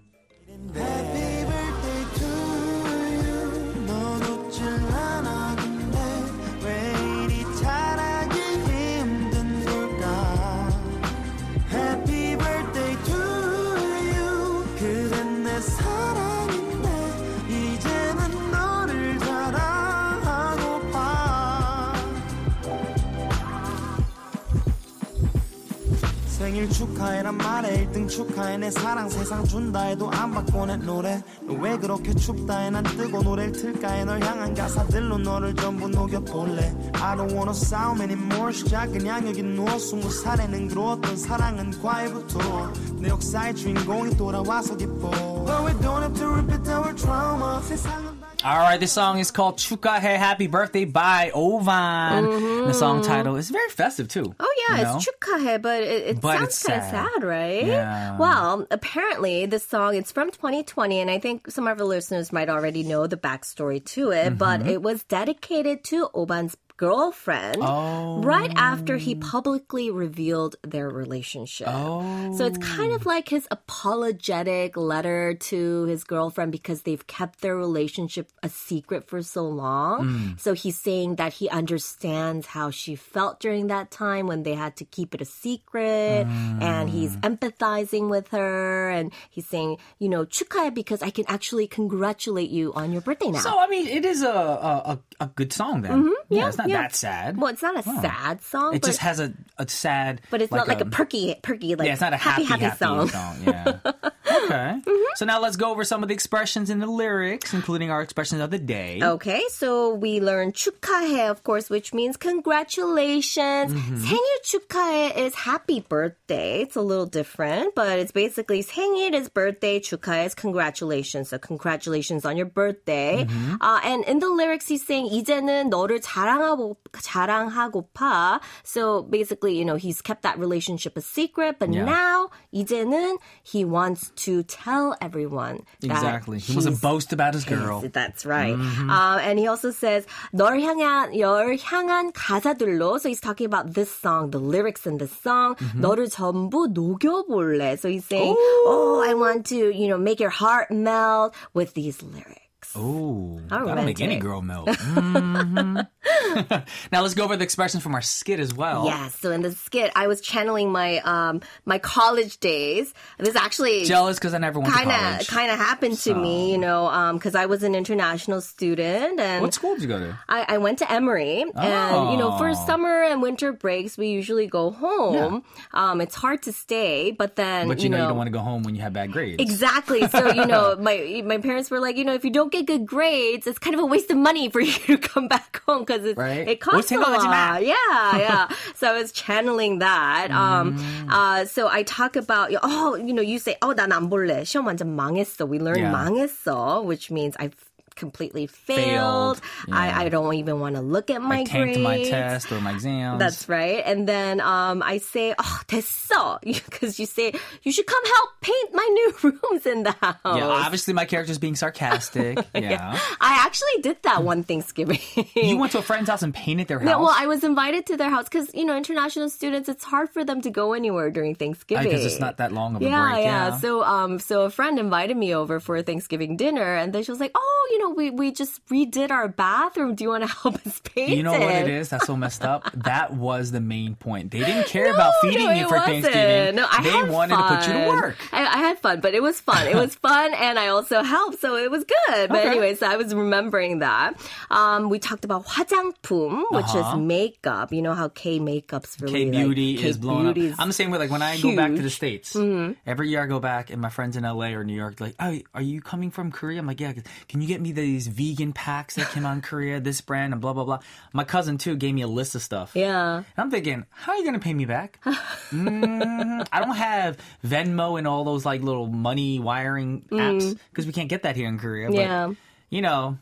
생일 26.57 26.71
축하해 26.71 27.21
란 27.21 27.37
말에 27.37 27.85
1등 27.85 28.09
축하해 28.09 28.57
내 28.57 28.71
사랑 28.71 29.07
세상 29.09 29.45
준다 29.45 29.81
해도 29.81 30.09
안 30.09 30.31
바꿔내 30.31 30.77
노래. 30.77 31.23
너 31.43 31.53
왜 31.53 31.77
그렇게 31.77 32.15
춥다 32.15 32.57
해? 32.57 32.71
난 32.71 32.83
뜨고 32.83 33.21
노래를 33.21 33.51
틀까 33.51 33.87
해널 33.87 34.19
향한 34.23 34.55
가사들로 34.55 35.19
너를 35.19 35.53
전부 35.53 35.87
녹여볼래. 35.87 36.91
I 36.93 37.15
don't 37.15 37.31
wanna 37.31 37.53
싸움 37.53 38.01
anymore. 38.01 38.51
시작 38.51 38.87
그냥 38.91 39.27
여기 39.27 39.43
누워 39.43 39.77
스무 39.77 40.09
살에는 40.09 40.69
그로웠던 40.69 41.15
사랑은 41.17 41.79
과일부터 41.79 42.73
내 43.01 43.09
역사의 43.09 43.55
주인공이 43.55 44.17
돌아와서 44.17 44.75
기뻐. 44.75 45.11
But 45.45 45.63
we 45.63 45.79
don't 45.79 46.01
have 46.01 46.15
to 46.15 46.27
repeat 46.27 46.67
our 46.71 46.95
trauma. 46.95 47.61
세상은 47.61 48.06
All 48.43 48.57
right, 48.57 48.79
this 48.79 48.91
song 48.91 49.17
is 49.17 49.31
called 49.31 49.57
Chuka 49.57 49.99
Happy 49.99 50.45
Birthday 50.45 50.85
by 50.85 51.31
Ovan. 51.33 52.25
Mm-hmm. 52.25 52.67
The 52.67 52.73
song 52.73 53.01
title 53.01 53.35
is 53.35 53.49
very 53.49 53.69
festive 53.69 54.07
too. 54.07 54.35
Oh 54.39 54.55
yeah, 54.69 54.77
you 54.77 54.83
know? 54.83 54.95
it's 54.97 55.07
Chuka 55.07 55.59
but 55.59 55.81
it, 55.81 56.07
it 56.07 56.21
but 56.21 56.37
sounds 56.37 56.63
kind 56.63 56.79
of 56.79 56.89
sad, 56.89 57.23
right? 57.23 57.65
Yeah. 57.65 58.17
Well, 58.17 58.67
apparently 58.69 59.47
this 59.47 59.67
song 59.67 59.95
it's 59.95 60.11
from 60.11 60.29
2020, 60.29 60.99
and 60.99 61.09
I 61.09 61.17
think 61.17 61.49
some 61.49 61.67
of 61.67 61.79
our 61.79 61.85
listeners 61.85 62.31
might 62.31 62.47
already 62.47 62.83
know 62.83 63.07
the 63.07 63.17
backstory 63.17 63.83
to 63.85 64.11
it. 64.11 64.25
Mm-hmm. 64.25 64.35
But 64.35 64.67
it 64.67 64.83
was 64.83 65.03
dedicated 65.03 65.83
to 65.85 66.09
Ovan's 66.13 66.55
girlfriend 66.76 67.58
Oh. 67.62 68.18
right 68.24 68.50
after 68.56 68.96
he 68.96 69.14
publicly 69.14 69.90
revealed 69.92 70.56
their 70.66 70.88
relationship. 70.90 71.68
So 71.68 72.42
it's 72.42 72.58
kind 72.58 72.90
of 72.92 73.06
like 73.06 73.28
his 73.28 73.46
apologetic 73.52 74.76
letter 74.76 75.34
to 75.52 75.84
his 75.84 76.02
girlfriend 76.02 76.50
because 76.50 76.82
they've 76.82 77.06
kept 77.06 77.40
their 77.40 77.54
relationship 77.56 78.32
a 78.42 78.48
secret 78.48 79.06
for 79.06 79.22
so 79.22 79.44
long. 79.46 80.34
Mm. 80.34 80.40
So 80.40 80.54
he's 80.54 80.74
saying 80.74 81.16
that 81.22 81.32
he 81.34 81.48
understands 81.48 82.46
how 82.50 82.70
she 82.70 82.96
felt 82.96 83.38
during 83.38 83.68
that 83.68 83.92
time 83.92 84.26
when 84.26 84.42
they 84.42 84.54
had 84.54 84.74
to 84.82 84.84
keep 84.84 85.14
it 85.14 85.20
a 85.20 85.28
secret 85.28 86.26
and 86.26 86.90
he's 86.90 87.14
Mm. 87.14 87.36
empathizing 87.38 88.08
with 88.10 88.28
her 88.34 88.90
and 88.90 89.12
he's 89.30 89.46
saying, 89.46 89.76
you 90.00 90.08
know, 90.08 90.24
축하해 90.24 90.74
because 90.74 91.02
I 91.02 91.10
can 91.10 91.26
actually 91.28 91.68
congratulate 91.68 92.50
you 92.50 92.72
on 92.74 92.90
your 92.90 93.02
birthday 93.02 93.28
now. 93.30 93.38
So 93.38 93.54
I 93.54 93.68
mean, 93.68 93.86
it 93.86 94.04
is 94.04 94.22
a 94.22 94.32
a, 94.32 94.72
a, 94.96 94.98
a 95.20 95.26
good 95.36 95.52
song 95.52 95.82
then. 95.82 96.10
Yeah, 96.28 96.48
it's 96.48 96.56
not 96.58 96.65
yeah. 96.69 96.81
that 96.81 96.95
sad. 96.95 97.37
well, 97.37 97.47
it's 97.51 97.61
not 97.61 97.77
a 97.77 97.83
sad 97.83 98.41
song, 98.41 98.75
it 98.75 98.83
just 98.83 98.99
has 98.99 99.19
a, 99.19 99.33
a 99.57 99.67
sad. 99.67 100.21
but 100.29 100.41
it's 100.41 100.51
not 100.51 100.67
like 100.67 100.81
a 100.81 100.85
perky, 100.85 101.35
perky, 101.41 101.75
like 101.75 101.85
yeah, 101.85 101.93
it's 101.93 102.01
not 102.01 102.13
a 102.13 102.17
happy, 102.17 102.43
happy, 102.43 102.63
happy, 102.63 102.77
song. 102.77 103.09
Yeah. 103.45 103.79
okay. 104.36 104.80
So 105.16 105.24
now 105.26 105.40
let's 105.40 105.56
go 105.56 105.70
over 105.70 105.84
some 105.84 106.02
of 106.02 106.08
the 106.08 106.14
expressions 106.14 106.70
in 106.70 106.78
the 106.80 106.86
lyrics, 106.86 107.52
including 107.54 107.90
our 107.90 108.00
expressions 108.02 108.40
of 108.40 108.50
the 108.50 108.58
day. 108.58 109.00
Okay, 109.02 109.42
so 109.50 109.94
we 109.94 110.20
learned 110.20 110.54
축하해, 110.54 111.30
of 111.30 111.44
course, 111.44 111.68
which 111.70 111.92
means 111.92 112.16
congratulations. 112.16 113.72
Mm-hmm. 113.72 113.96
생일 113.96 114.36
축하해 114.44 115.16
is 115.16 115.34
happy 115.34 115.80
birthday. 115.80 116.62
It's 116.62 116.76
a 116.76 116.82
little 116.82 117.06
different, 117.06 117.74
but 117.74 117.98
it's 117.98 118.12
basically 118.12 118.62
생일 118.62 119.14
is 119.14 119.28
birthday, 119.28 119.80
축하해 119.80 120.26
is 120.26 120.34
congratulations. 120.34 121.28
So 121.30 121.38
congratulations 121.38 122.24
on 122.24 122.36
your 122.36 122.46
birthday. 122.46 123.24
Mm-hmm. 123.28 123.56
Uh, 123.60 123.80
and 123.84 124.04
in 124.04 124.18
the 124.18 124.28
lyrics, 124.28 124.66
he's 124.68 124.84
saying 124.86 125.08
이제는 125.10 125.70
너를 125.70 126.00
자랑하고 126.00 126.76
자랑하고파. 126.92 128.40
So 128.64 129.02
basically, 129.02 129.58
you 129.58 129.64
know, 129.64 129.76
he's 129.76 130.00
kept 130.00 130.22
that 130.22 130.38
relationship 130.38 130.96
a 130.96 131.02
secret, 131.02 131.58
but 131.58 131.72
Yeah. 131.72 131.84
now 131.84 132.30
이제는 132.54 133.16
he 133.42 133.64
wants 133.64 134.10
to 134.24 134.25
tell 134.42 134.96
everyone 135.00 135.64
that 135.80 135.90
Exactly. 135.90 136.38
He 136.38 136.52
wants 136.52 136.66
to 136.66 136.70
he's 136.70 136.80
boast 136.80 137.12
about 137.12 137.34
his 137.34 137.44
girl. 137.44 137.80
Yes, 137.82 137.92
that's 137.92 138.26
right. 138.26 138.54
Mm-hmm. 138.54 138.90
Um, 138.90 139.18
and 139.20 139.38
he 139.38 139.46
also 139.46 139.70
says 139.70 140.06
널 140.34 140.60
향한 140.60 141.12
널 141.12 141.58
향한 141.58 142.12
가사들로. 142.12 143.00
So 143.00 143.08
he's 143.08 143.20
talking 143.20 143.46
about 143.46 143.74
this 143.74 143.90
song, 143.90 144.30
the 144.30 144.38
lyrics 144.38 144.86
in 144.86 144.98
this 144.98 145.12
song. 145.22 145.56
Mm-hmm. 145.56 145.80
너를 145.80 146.08
전부 146.08 146.68
녹여볼래. 146.72 147.78
So 147.78 147.88
he's 147.88 148.04
saying, 148.04 148.34
oh, 148.38 149.04
I 149.06 149.14
want 149.14 149.46
to, 149.46 149.70
you 149.70 149.88
know, 149.88 149.98
make 149.98 150.20
your 150.20 150.30
heart 150.30 150.70
melt 150.70 151.34
with 151.54 151.74
these 151.74 152.02
lyrics. 152.02 152.45
Ooh, 152.77 153.41
I 153.51 153.57
don't 153.75 153.85
make 153.85 154.01
any 154.01 154.17
girl 154.19 154.41
melt. 154.41 154.67
Mhm. 154.69 155.87
now 156.91 157.01
let's 157.01 157.13
go 157.13 157.23
over 157.23 157.35
the 157.35 157.43
expressions 157.43 157.83
from 157.83 157.95
our 157.95 158.01
skit 158.01 158.39
as 158.39 158.53
well. 158.53 158.85
Yes. 158.85 159.15
So 159.19 159.31
in 159.31 159.41
the 159.41 159.51
skit, 159.53 159.91
I 159.95 160.07
was 160.07 160.21
channeling 160.21 160.71
my 160.71 160.99
um 160.99 161.41
my 161.65 161.79
college 161.79 162.39
days. 162.39 162.93
This 163.17 163.35
actually 163.35 163.85
Jealous 163.85 164.17
because 164.17 164.33
I 164.33 164.37
never 164.37 164.59
went 164.59 164.73
kind 164.73 164.89
to 164.89 164.95
of 164.95 165.01
college. 165.01 165.27
kind 165.27 165.51
of 165.51 165.57
happened 165.57 165.97
to 165.99 166.13
me, 166.13 166.51
you 166.51 166.57
know, 166.57 167.11
because 167.13 167.35
I 167.35 167.45
was 167.47 167.63
an 167.63 167.75
international 167.75 168.41
student 168.41 169.19
and 169.19 169.41
What 169.41 169.53
school 169.53 169.73
did 169.73 169.81
you 169.83 169.87
go 169.87 169.99
to? 169.99 170.17
I, 170.29 170.45
I 170.49 170.57
went 170.59 170.79
to 170.79 170.91
Emory, 170.91 171.41
and 171.41 172.11
you 172.11 172.17
know, 172.17 172.37
for 172.37 172.49
Oh. 172.49 172.53
summer 172.65 173.03
and 173.03 173.21
winter 173.21 173.51
breaks, 173.51 173.97
we 173.97 174.07
usually 174.09 174.47
go 174.47 174.71
home. 174.71 175.43
Um, 175.73 176.01
it's 176.01 176.15
hard 176.15 176.43
to 176.43 176.53
stay, 176.53 177.11
but 177.11 177.35
then 177.35 177.67
But 177.67 177.81
you, 177.81 177.89
know, 177.89 177.97
you 178.01 178.07
don't 178.07 178.17
want 178.17 178.27
to 178.27 178.31
go 178.31 178.39
home 178.39 178.63
when 178.63 178.75
you 178.75 178.81
have 178.81 178.93
bad 178.93 179.11
grades. 179.11 179.41
Exactly. 179.41 180.07
So 180.07 180.31
you 180.31 180.45
know, 180.45 180.75
my 180.79 181.21
my 181.25 181.37
parents 181.39 181.69
were 181.71 181.79
like, 181.79 181.97
you 181.97 182.05
know, 182.05 182.13
if 182.13 182.23
you 182.23 182.31
don't 182.31 182.51
get 182.51 182.66
good 182.66 182.86
grades, 182.86 183.46
it's 183.46 183.58
kind 183.58 183.74
of 183.74 183.80
a 183.80 183.86
waste 183.86 184.10
of 184.10 184.16
money 184.18 184.48
for 184.50 184.60
you 184.60 184.72
to 184.86 184.98
come 184.98 185.28
back 185.28 185.62
home 185.66 185.84
because 185.84 186.04
it's 186.04 186.18
right? 186.18 186.46
It 186.48 186.60
costs 186.60 186.90
a 186.90 186.96
생각하지 186.96 187.28
마. 187.28 187.54
lot. 187.54 187.64
Yeah, 187.64 188.16
yeah. 188.18 188.48
so 188.74 188.88
I 188.88 188.98
was 188.98 189.12
channeling 189.12 189.78
that. 189.78 190.30
Um, 190.30 190.74
Mm. 190.78 191.08
uh, 191.10 191.44
so 191.46 191.68
I 191.68 191.82
talk 191.84 192.16
about, 192.16 192.50
oh, 192.62 192.94
you 192.96 193.12
know, 193.12 193.22
you 193.22 193.38
say, 193.38 193.56
oh, 193.62 193.72
난 193.74 193.90
안 193.92 194.08
볼래. 194.10 194.42
시험 194.42 194.66
완전 194.66 194.94
망했어. 194.96 195.46
We 195.48 195.58
learned 195.58 195.82
Yeah. 195.86 195.92
망했어, 195.94 196.84
which 196.84 197.10
means 197.10 197.36
I've 197.38 197.54
completely 197.97 198.47
Failed. 198.47 198.77
failed. 198.77 199.41
Yeah. 199.67 199.75
I, 199.75 200.05
I 200.05 200.09
don't 200.09 200.33
even 200.35 200.59
want 200.59 200.75
to 200.75 200.81
look 200.81 201.09
at 201.09 201.21
my 201.21 201.39
I 201.39 201.43
tanked 201.43 201.73
grades. 201.75 201.79
my 201.79 202.03
test 202.03 202.51
or 202.51 202.61
my 202.61 202.71
exams. 202.71 203.19
That's 203.19 203.49
right. 203.49 203.83
And 203.85 204.07
then 204.07 204.39
um, 204.39 204.81
I 204.81 204.99
say, 204.99 205.33
oh, 205.37 205.61
됐어. 205.67 206.39
Because 206.41 206.99
you 207.01 207.05
say, 207.05 207.33
you 207.63 207.71
should 207.71 207.85
come 207.87 208.05
help 208.05 208.29
paint 208.41 208.69
my 208.73 208.87
new 208.93 209.13
rooms 209.51 209.65
in 209.65 209.83
the 209.83 209.91
house. 209.91 210.15
yeah, 210.23 210.45
obviously 210.47 210.93
my 210.93 211.05
character's 211.05 211.37
being 211.39 211.55
sarcastic. 211.55 212.37
yeah. 212.55 212.97
I 213.19 213.43
actually 213.45 213.81
did 213.81 213.97
that 214.03 214.23
one 214.23 214.43
Thanksgiving. 214.43 214.99
You 215.35 215.57
went 215.57 215.71
to 215.73 215.79
a 215.79 215.81
friend's 215.81 216.09
house 216.09 216.21
and 216.23 216.33
painted 216.33 216.67
their 216.67 216.79
house. 216.79 216.87
No, 216.87 216.99
well, 216.99 217.13
I 217.15 217.27
was 217.27 217.43
invited 217.43 217.85
to 217.87 217.97
their 217.97 218.09
house 218.09 218.25
because 218.25 218.53
you 218.53 218.65
know 218.65 218.77
international 218.77 219.29
students. 219.29 219.67
It's 219.69 219.83
hard 219.83 220.09
for 220.09 220.23
them 220.23 220.41
to 220.41 220.49
go 220.49 220.73
anywhere 220.73 221.09
during 221.09 221.35
Thanksgiving 221.35 221.83
because 221.83 222.05
it's 222.05 222.19
not 222.19 222.37
that 222.37 222.51
long 222.51 222.75
of 222.75 222.81
a 222.81 222.85
yeah, 222.85 223.11
break. 223.11 223.23
yeah. 223.25 223.47
Yeah. 223.49 223.57
So, 223.57 223.83
um, 223.83 224.19
so 224.19 224.43
a 224.43 224.49
friend 224.49 224.77
invited 224.79 225.17
me 225.17 225.33
over 225.33 225.59
for 225.59 225.75
a 225.77 225.83
Thanksgiving 225.83 226.37
dinner, 226.37 226.75
and 226.75 226.93
then 226.93 227.03
she 227.03 227.11
was 227.11 227.19
like, 227.19 227.31
"Oh, 227.35 227.67
you 227.71 227.79
know, 227.79 227.86
we 227.96 228.10
we 228.10 228.32
just 228.32 228.64
redid 228.66 229.10
our 229.10 229.28
bathroom. 229.28 229.94
Do 229.94 230.04
you 230.04 230.10
want 230.10 230.24
to 230.24 230.28
help 230.28 230.54
us 230.66 230.80
paint 230.84 231.10
You 231.16 231.22
know 231.22 231.32
what 231.32 231.54
it 231.54 231.68
is? 231.68 231.88
That's 231.90 232.06
so 232.06 232.16
messed 232.16 232.42
up. 232.44 232.70
That 232.74 233.14
was 233.14 233.50
the 233.52 233.60
main 233.60 233.94
point. 233.94 234.30
They 234.30 234.44
didn't 234.44 234.66
care 234.66 234.92
about 234.92 235.12
No, 235.22 235.30
feeding 235.30 235.46
no, 235.46 235.52
you 235.52 235.64
it 235.66 235.68
for 235.68 235.76
wasn't. 235.76 236.02
Thanksgiving. 236.04 236.54
No, 236.56 236.66
I 236.70 236.82
they 236.82 236.90
had 236.90 237.10
wanted 237.10 237.36
to 237.36 237.42
put 237.42 237.66
you 237.66 237.72
to 237.72 237.78
fun. 237.78 237.88
work. 237.88 238.16
I, 238.32 238.46
I 238.46 238.56
had 238.58 238.78
fun, 238.78 239.00
but 239.00 239.14
it 239.14 239.22
was 239.22 239.40
fun. 239.40 239.66
It 239.66 239.76
was 239.76 239.94
fun, 239.96 240.34
and 240.34 240.58
I 240.58 240.68
also 240.68 241.02
helped, 241.02 241.40
so 241.40 241.56
it 241.56 241.70
was 241.70 241.84
good. 241.84 242.28
But 242.28 242.38
Okay. 242.40 242.48
anyway, 242.48 242.74
so 242.74 242.86
I 242.86 242.96
was 242.96 243.14
remembering 243.14 243.80
that. 243.80 244.14
Um, 244.50 244.88
we 244.88 244.98
talked 244.98 245.24
about 245.24 245.46
화장품, 245.46 246.44
which 246.50 246.64
Uh-huh. 246.66 246.96
is 246.96 247.00
makeup. 247.00 247.72
You 247.72 247.82
know 247.82 247.94
how 247.94 248.08
K 248.08 248.38
makeup's 248.38 249.00
really 249.00 249.24
K 249.26 249.30
beauty 249.30 249.74
like, 249.74 249.82
K 249.82 249.88
is 249.90 249.98
blown 249.98 250.32
beauty 250.32 250.50
up. 250.52 250.60
I'm 250.60 250.68
the 250.68 250.74
same 250.74 250.90
way. 250.90 250.98
Like 250.98 251.10
when 251.10 251.22
I 251.22 251.38
go 251.40 251.54
back 251.56 251.70
to 251.70 251.76
the 251.76 251.82
huge. 251.82 251.92
states, 251.94 252.32
Mm-hmm. 252.34 252.72
every 252.86 253.08
year 253.10 253.22
I 253.22 253.26
go 253.26 253.40
back, 253.40 253.70
and 253.70 253.80
my 253.80 253.88
friends 253.90 254.16
in 254.16 254.24
LA 254.24 254.48
or 254.54 254.64
New 254.64 254.74
York, 254.76 255.00
like, 255.00 255.14
oh, 255.20 255.38
are 255.54 255.62
you 255.62 255.80
coming 255.80 256.10
from 256.10 256.32
Korea? 256.32 256.58
I'm 256.58 256.66
like, 256.66 256.80
yeah. 256.80 256.92
Can 257.28 257.40
you 257.40 257.48
get 257.48 257.60
me 257.60 257.72
these 257.83 258.07
vegan 258.07 258.53
packs 258.53 258.95
that 258.95 259.09
came 259.11 259.25
out 259.25 259.33
in 259.33 259.41
Korea? 259.41 259.79
This 259.79 260.01
brand 260.01 260.33
and 260.33 260.41
blah 260.41 260.53
blah 260.53 260.63
blah. 260.65 260.79
My 261.13 261.23
cousin 261.23 261.57
too 261.57 261.75
gave 261.75 261.93
me 261.93 262.01
a 262.01 262.07
list 262.07 262.35
of 262.35 262.41
stuff. 262.41 262.71
Yeah. 262.75 263.17
And 263.17 263.25
I'm 263.37 263.51
thinking, 263.51 263.85
how 263.91 264.11
are 264.13 264.17
you 264.17 264.25
gonna 264.25 264.39
pay 264.39 264.53
me 264.53 264.65
back? 264.65 264.99
mm, 265.51 266.47
I 266.51 266.59
don't 266.59 266.75
have 266.75 267.17
Venmo 267.45 267.97
and 267.97 268.07
all 268.07 268.23
those 268.23 268.45
like 268.45 268.61
little 268.61 268.87
money 268.87 269.39
wiring 269.39 270.03
apps 270.11 270.57
because 270.69 270.85
we 270.85 270.93
can't 270.93 271.09
get 271.09 271.23
that 271.23 271.35
here 271.35 271.47
in 271.47 271.57
Korea. 271.59 271.87
But, 271.87 271.95
Mm. 271.97 271.99
Yeah. 271.99 272.33
you 272.69 272.81
know. 272.81 273.17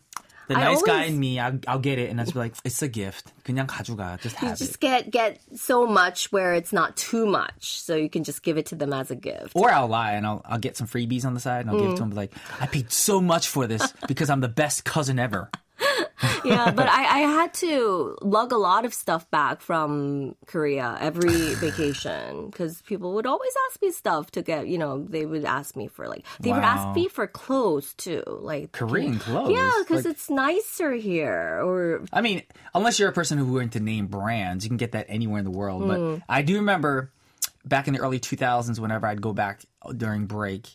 The 0.49 0.57
I 0.59 0.65
nice 0.65 0.83
guy 0.83 0.93
always- 1.07 1.11
in 1.11 1.21
me, 1.21 1.39
I'll, 1.39 1.61
I'll 1.69 1.79
get 1.79 2.01
it, 2.01 2.11
and 2.11 2.19
I'll 2.19 2.27
just 2.27 2.35
be 2.35 2.41
like, 2.41 2.55
"It's 2.65 2.83
a 2.83 2.89
gift. 2.89 3.31
그냥 3.47 3.69
가져가. 3.69 4.19
Just 4.21 4.35
You 4.43 4.49
have 4.49 4.59
just 4.59 4.75
it." 4.75 4.81
get 4.81 5.11
get 5.13 5.39
so 5.55 5.87
much 5.87 6.33
where 6.33 6.55
it's 6.55 6.73
not 6.73 6.97
too 6.97 7.25
much, 7.25 7.81
so 7.81 7.95
you 7.95 8.11
can 8.11 8.25
just 8.25 8.43
give 8.43 8.59
it 8.59 8.67
to 8.67 8.75
them 8.75 8.93
as 8.93 9.13
a 9.13 9.15
gift. 9.15 9.53
Or 9.55 9.71
I'll 9.71 9.87
lie 9.87 10.13
and 10.19 10.27
I'll, 10.27 10.43
I'll 10.45 10.59
get 10.59 10.77
some 10.77 10.89
freebies 10.89 11.25
on 11.25 11.35
the 11.35 11.41
side 11.41 11.61
and 11.61 11.71
I'll 11.71 11.79
give 11.79 11.93
it 11.93 11.97
to 11.99 12.03
him. 12.03 12.11
Be 12.11 12.17
like, 12.17 12.33
I 12.59 12.67
paid 12.67 12.91
so 12.91 13.21
much 13.21 13.47
for 13.47 13.69
this 13.69 13.95
because 14.09 14.29
I'm 14.29 14.41
the 14.41 14.49
best 14.51 14.83
cousin 14.83 15.21
ever. 15.21 15.51
yeah, 16.46 16.72
but 16.72 16.88
I, 16.88 17.04
I 17.04 17.20
had 17.20 17.54
to 17.56 18.18
lug 18.22 18.52
a 18.52 18.58
lot 18.58 18.86
of 18.86 18.94
stuff 18.94 19.30
back 19.32 19.62
from 19.62 20.36
Korea 20.46 20.98
every 21.00 21.54
vacation 21.56 22.48
because 22.48 22.82
people 22.84 23.14
would 23.16 23.26
always 23.26 23.54
ask 23.70 23.82
me 23.82 23.92
stuff 23.92 24.32
to 24.32 24.42
get, 24.42 24.68
you 24.68 24.78
know, 24.78 25.04
they 25.04 25.26
would 25.26 25.46
ask 25.46 25.76
me 25.76 25.88
for 25.88 26.08
like, 26.08 26.26
they 26.40 26.52
would 26.52 26.64
ask 26.64 26.96
me 26.96 27.08
for 27.08 27.28
clothes 27.28 27.94
too. 27.96 28.24
Like, 28.28 28.72
Korean 28.72 29.20
clothes? 29.20 29.52
Yeah, 29.52 29.72
because 29.80 30.06
Like- 30.06 30.14
it's 30.14 30.30
nicer 30.30 30.94
here. 30.94 31.62
Or, 31.64 32.06
I 32.14 32.22
mean, 32.22 32.44
unless 32.74 33.00
you're 33.00 33.10
a 33.10 33.14
person 33.14 33.38
who 33.38 33.54
went 33.54 33.74
to 33.74 33.80
name 33.80 34.08
brands, 34.08 34.64
you 34.64 34.70
can 34.70 34.78
get 34.78 34.94
that 34.94 35.06
anywhere 35.10 35.40
in 35.40 35.46
the 35.46 35.52
world. 35.52 35.84
Mm. 35.84 35.88
But 36.20 36.24
I 36.30 36.42
do 36.42 36.56
remember 36.56 37.12
back 37.66 37.88
in 37.88 37.94
the 37.94 38.00
early 38.00 38.20
2000s, 38.20 38.80
whenever 38.80 39.08
I'd 39.08 39.22
go 39.22 39.34
back 39.34 39.62
during 39.96 40.28
break, 40.28 40.70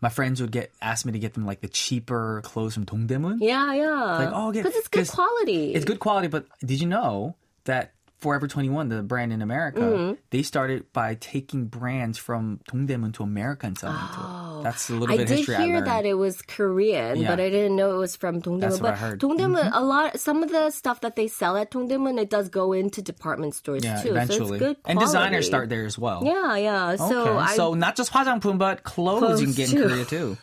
my 0.00 0.08
friends 0.08 0.40
would 0.40 0.50
get 0.52 0.70
ask 0.80 1.04
me 1.06 1.12
to 1.12 1.18
get 1.18 1.34
them 1.34 1.44
like 1.46 1.60
the 1.60 1.68
cheaper 1.68 2.40
clothes 2.44 2.74
from 2.74 2.84
Dongdaemun. 2.86 3.38
yeah, 3.40 3.72
yeah. 3.74 3.92
Like, 4.18 4.30
oh, 4.32 4.50
get- 4.52 4.64
Because 4.64 4.76
it's 4.78 4.88
good 4.88 5.08
quality. 5.08 5.74
It's 5.74 5.84
good 5.84 6.00
quality, 6.00 6.28
but 6.28 6.46
did 6.64 6.80
you 6.80 6.86
know 6.86 7.36
that 7.64 7.92
Forever 8.20 8.46
21, 8.46 8.90
the 8.90 9.02
brand 9.02 9.32
in 9.32 9.40
America, 9.40 9.80
Mm-hmm. 9.80 10.14
they 10.28 10.42
started 10.42 10.92
by 10.92 11.14
taking 11.14 11.64
brands 11.66 12.18
from 12.18 12.60
Dongdaemun 12.70 13.14
to 13.14 13.22
America 13.22 13.66
and 13.66 13.78
selling 13.78 13.96
it 13.96 14.12
to 14.12 14.20
it. 14.20 14.26
That's 14.63 14.89
a 14.89 14.93
little 14.93 15.05
Oh. 15.09 15.13
I 15.13 15.17
bit 15.17 15.23
of 15.23 15.27
did 15.29 15.37
history 15.39 15.55
I 15.55 15.65
hear 15.65 15.75
learned. 15.75 15.87
that 15.87 16.05
it 16.05 16.13
was 16.17 16.41
Korean, 16.41 17.17
Yeah. 17.21 17.29
but 17.29 17.39
I 17.39 17.49
didn't 17.49 17.75
know 17.75 17.93
it 17.95 18.01
was 18.01 18.15
from 18.15 18.41
Dongdaemun. 18.41 18.59
That's 18.61 18.81
what 18.81 18.91
but 18.91 18.93
I 18.93 18.97
heard. 18.97 19.19
Mm-hmm. 19.19 19.37
Dongdaemun, 19.55 19.69
a 19.73 19.83
lot, 19.83 20.19
some 20.19 20.41
of 20.43 20.49
the 20.51 20.71
stuff 20.71 21.01
that 21.01 21.15
they 21.15 21.27
sell 21.27 21.57
at 21.57 21.69
Dongdaemun, 21.71 22.19
it 22.19 22.29
does 22.29 22.49
go 22.49 22.73
into 22.73 23.01
department 23.01 23.53
stores 23.55 23.83
yeah, 23.85 24.01
too. 24.01 24.11
eventually. 24.17 24.59
So 24.59 24.65
it's 24.65 24.65
good 24.65 24.77
and 24.85 24.99
designers 24.99 25.45
quality. 25.45 25.53
start 25.53 25.69
there 25.69 25.85
as 25.85 25.97
well. 25.99 26.23
Yeah, 26.25 26.55
yeah. 26.57 26.95
So 26.97 27.29
okay. 27.29 27.37
I 27.37 27.55
so 27.55 27.73
not 27.75 27.95
just 27.95 28.09
화장품, 28.09 28.57
but 28.57 28.83
clothes, 28.83 29.41
you 29.41 29.47
can 29.47 29.55
get 29.55 29.73
in 29.73 29.81
Korea 29.85 30.05
too. 30.05 30.37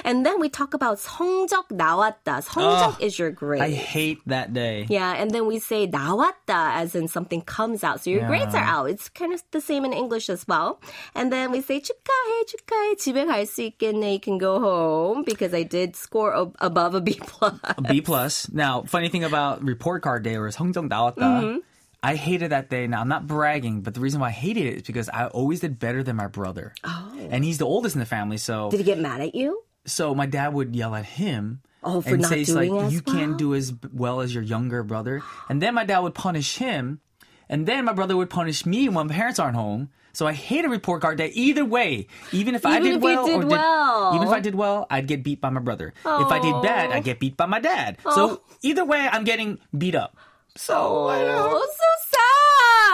and 0.03 0.25
then 0.25 0.39
we 0.39 0.49
talk 0.49 0.73
about 0.73 0.99
성적 0.99 1.69
나왔다. 1.71 2.41
성적 2.43 3.01
is 3.01 3.17
your 3.17 3.31
grade. 3.31 3.61
I 3.61 3.71
hate 3.71 4.19
that 4.27 4.53
day. 4.53 4.85
yeah, 4.89 5.13
and 5.15 5.31
then 5.31 5.45
we 5.47 5.59
say 5.59 5.87
나왔다 5.87 6.75
as 6.83 6.95
in 6.95 7.07
something 7.07 7.41
comes 7.41 7.83
out. 7.83 8.01
So 8.01 8.09
your 8.09 8.27
grades 8.27 8.53
are 8.55 8.63
out. 8.63 8.89
It's 8.89 9.09
kind 9.09 9.33
of 9.33 9.41
the 9.51 9.61
same 9.61 9.85
in 9.85 9.93
English 9.93 10.29
as 10.29 10.45
well. 10.47 10.79
And 11.15 11.31
then 11.31 11.51
we 11.51 11.61
say 11.61 11.79
축하해, 11.79 12.37
축하해. 12.51 12.95
집에 13.07 13.25
갈 13.25 13.45
수 13.45 13.61
있겠네. 13.63 14.13
You 14.13 14.19
can 14.19 14.37
go 14.37 14.59
home 14.59 15.23
because 15.23 15.53
I 15.53 15.63
did 15.63 15.95
score 15.95 16.33
ab- 16.35 16.55
above 16.59 16.95
a 16.95 17.01
B 17.01 17.15
plus. 17.19 17.53
A 17.63 17.81
B 17.81 18.01
plus. 18.01 18.47
Now, 18.51 18.83
funny 18.83 19.09
thing 19.09 19.23
about 19.23 19.63
report 19.63 20.01
card 20.03 20.23
day 20.23 20.35
or 20.35 20.49
성적 20.51 20.87
나왔다. 20.87 21.17
Mm-hmm. 21.17 21.57
I 22.03 22.15
hated 22.15 22.51
that 22.51 22.69
day. 22.69 22.85
Now 22.87 22.99
I'm 22.99 23.07
not 23.07 23.27
bragging, 23.27 23.79
but 23.81 23.93
the 23.93 24.01
reason 24.01 24.19
why 24.19 24.27
I 24.27 24.35
hated 24.35 24.65
it 24.67 24.75
is 24.77 24.83
because 24.83 25.07
I 25.07 25.27
always 25.27 25.61
did 25.61 25.79
better 25.79 26.03
than 26.03 26.17
my 26.17 26.27
brother. 26.27 26.73
Oh. 26.83 27.11
And 27.31 27.45
he's 27.45 27.57
the 27.59 27.65
oldest 27.65 27.95
in 27.95 27.99
the 27.99 28.05
family, 28.05 28.35
so 28.37 28.69
Did 28.69 28.79
he 28.81 28.83
get 28.83 28.99
mad 28.99 29.21
at 29.21 29.33
you? 29.35 29.63
so 29.85 30.13
my 30.15 30.25
dad 30.25 30.53
would 30.53 30.75
yell 30.75 30.95
at 30.95 31.05
him. 31.05 31.61
Oh, 31.83 31.99
for 31.99 32.15
and 32.15 32.21
not 32.23 32.29
say 32.31 32.41
it's 32.41 32.51
doing 32.51 32.71
like 32.75 32.85
as 32.87 32.93
you 32.93 33.01
well? 33.05 33.15
can't 33.15 33.37
do 33.37 33.53
as 33.55 33.71
b- 33.71 33.89
well 33.91 34.19
as 34.21 34.33
your 34.33 34.43
younger 34.43 34.83
brother. 34.83 35.21
And 35.49 35.61
then 35.61 35.73
my 35.75 35.83
dad 35.83 35.99
would 35.99 36.13
punish 36.15 36.55
him, 36.55 36.99
and 37.48 37.66
then 37.66 37.84
my 37.84 37.92
brother 37.92 38.16
would 38.16 38.30
punish 38.30 38.66
me 38.66 38.88
when 38.88 39.06
my 39.06 39.14
parents 39.14 39.38
aren't 39.38 39.56
home. 39.56 39.90
So 40.12 40.26
I 40.26 40.32
hate 40.32 40.64
a 40.64 40.68
report 40.68 41.02
card 41.02 41.18
day 41.18 41.28
either 41.28 41.64
way. 41.64 42.08
Even 42.32 42.54
if 42.54 42.62
even 42.62 42.72
I 42.72 42.80
did, 42.80 42.96
if 42.96 43.02
well, 43.02 43.26
did, 43.26 43.40
did 43.40 43.50
well, 43.50 44.12
even 44.14 44.26
if 44.26 44.34
I 44.34 44.40
did 44.40 44.54
well, 44.54 44.86
I'd 44.90 45.06
get 45.06 45.22
beat 45.22 45.40
by 45.40 45.50
my 45.50 45.60
brother. 45.60 45.94
Aww. 46.04 46.26
If 46.26 46.32
I 46.32 46.40
did 46.40 46.60
bad, 46.60 46.90
I'd 46.90 47.04
get 47.04 47.20
beat 47.20 47.36
by 47.36 47.46
my 47.46 47.60
dad. 47.60 47.98
Aww. 48.04 48.14
So 48.14 48.42
either 48.62 48.84
way, 48.84 49.08
I'm 49.10 49.24
getting 49.24 49.58
beat 49.76 49.94
up. 49.94 50.16
So 50.56 51.08
so 51.08 51.86
sad. 52.10 52.18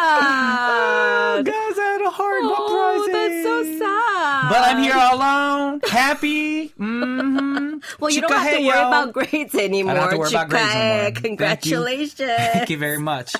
Oh, 1.37 1.43
guys, 1.43 1.79
I 1.79 1.85
had 1.85 2.03
a 2.03 2.11
hard 2.11 2.43
oh, 2.45 3.07
uprising. 3.07 3.13
That's 3.13 3.43
so 3.43 3.79
sad. 3.79 4.49
But 4.51 4.69
I'm 4.69 4.83
here 4.83 4.95
alone, 4.95 5.81
happy. 5.89 6.69
Mm-hmm. 6.69 7.79
well, 8.01 8.11
you 8.11 8.21
don't 8.21 8.31
have 8.31 8.53
to 8.53 8.67
worry 8.67 8.79
about 8.79 9.13
grades 9.13 9.55
anymore. 9.55 9.93
I 9.93 9.95
don't 9.95 10.03
have 10.03 10.13
to 10.13 10.19
worry 10.19 10.31
about 10.31 10.49
grades 10.51 10.75
anymore. 10.75 11.11
Congratulations. 11.13 12.19
Thank 12.19 12.21
you, 12.21 12.53
Thank 12.53 12.71
you 12.71 12.79
very 12.79 12.99
much. 12.99 13.35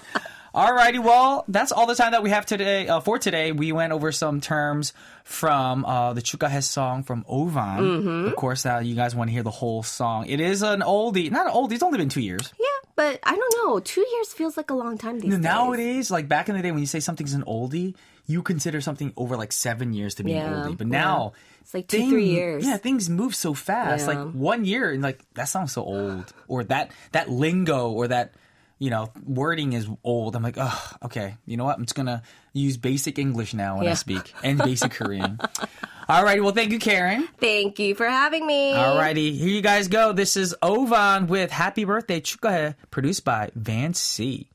Alrighty, 0.55 1.03
well, 1.03 1.45
that's 1.49 1.73
all 1.73 1.87
the 1.87 1.97
time 1.97 2.13
that 2.13 2.23
we 2.23 2.31
have 2.31 2.47
today. 2.47 2.87
Uh, 2.87 3.01
for 3.01 3.19
today, 3.19 3.51
we 3.51 3.73
went 3.73 3.93
over 3.93 4.13
some 4.13 4.41
terms 4.41 4.93
from 5.25 5.85
uh, 5.85 6.13
the 6.13 6.23
Chukahe 6.23 6.63
song 6.63 7.03
from 7.03 7.25
Ovan. 7.29 7.81
Mm-hmm. 7.81 8.27
Of 8.29 8.37
course, 8.37 8.65
now 8.65 8.79
you 8.79 8.95
guys 8.95 9.17
want 9.17 9.29
to 9.29 9.33
hear 9.33 9.43
the 9.43 9.51
whole 9.51 9.83
song. 9.83 10.27
It 10.29 10.39
is 10.39 10.63
an 10.63 10.81
oldie, 10.81 11.29
not 11.29 11.49
an 11.49 11.53
oldie. 11.53 11.73
It's 11.73 11.83
only 11.83 11.99
been 11.99 12.09
two 12.09 12.21
years. 12.21 12.53
Yeah, 12.61 12.67
but 12.95 13.19
I 13.25 13.35
don't 13.35 13.55
know. 13.67 13.81
Two 13.81 14.07
years 14.09 14.33
feels 14.33 14.57
like 14.57 14.71
a 14.71 14.75
long 14.75 14.97
time 14.97 15.19
these 15.19 15.33
days. 15.33 15.41
Nowadays, 15.41 16.11
like 16.13 16.29
back 16.29 16.49
in 16.49 16.55
the 16.57 16.63
day, 16.63 16.71
when 16.71 16.79
you 16.81 16.87
say 16.87 17.01
something's 17.01 17.35
an 17.35 17.43
oldie, 17.43 17.97
you 18.27 18.41
consider 18.43 18.81
something 18.81 19.13
over 19.17 19.37
like 19.37 19.51
seven 19.51 19.93
years 19.93 20.15
to 20.17 20.23
be 20.23 20.33
Yeah, 20.35 20.47
an 20.67 20.71
oldie. 20.73 20.79
But 20.79 20.87
yeah. 20.87 20.93
now, 21.01 21.33
It's 21.63 21.75
like 21.75 21.89
two, 21.89 22.09
three 22.09 22.29
years. 22.29 22.65
Yeah, 22.65 22.77
things 22.77 23.11
move 23.11 23.35
so 23.35 23.55
fast. 23.55 24.07
Yeah. 24.07 24.21
Like 24.21 24.33
one 24.35 24.65
year, 24.65 24.93
and 24.93 25.03
like 25.03 25.19
that 25.35 25.49
sounds 25.49 25.73
so 25.73 25.83
old, 25.83 26.33
or 26.47 26.63
that 26.63 26.93
that 27.11 27.29
lingo, 27.29 27.91
or 27.91 28.07
that 28.07 28.35
you 28.78 28.90
know 28.90 29.12
wording 29.26 29.74
is 29.74 29.88
old. 30.04 30.36
I'm 30.36 30.44
like, 30.44 30.56
oh, 30.58 30.92
okay. 31.06 31.36
You 31.46 31.58
know 31.58 31.66
what? 31.66 31.78
I'm 31.78 31.84
just 31.86 31.96
gonna 31.96 32.24
use 32.54 32.78
basic 32.78 33.20
English 33.20 33.54
now 33.54 33.78
when 33.78 33.88
I 33.88 33.92
Yeah. 33.92 33.96
speak 33.96 34.34
and 34.44 34.58
basic 34.58 34.92
Korean. 34.94 35.40
Alrighty, 36.10 36.42
well, 36.42 36.54
thank 36.54 36.72
you, 36.72 36.80
Karen. 36.80 37.28
Thank 37.40 37.78
you 37.78 37.94
for 37.94 38.08
having 38.08 38.48
me. 38.48 38.74
Alrighty, 38.74 39.38
here 39.38 39.50
you 39.50 39.62
guys 39.62 39.88
go. 39.88 40.12
This 40.12 40.36
is 40.36 40.56
Ovan 40.64 41.28
with 41.28 41.52
Happy 41.52 41.84
Birthday 41.84 42.20
축하해, 42.20 42.76
produced 42.90 43.24
by 43.24 43.52
Van 43.54 43.94
C. 43.94 44.50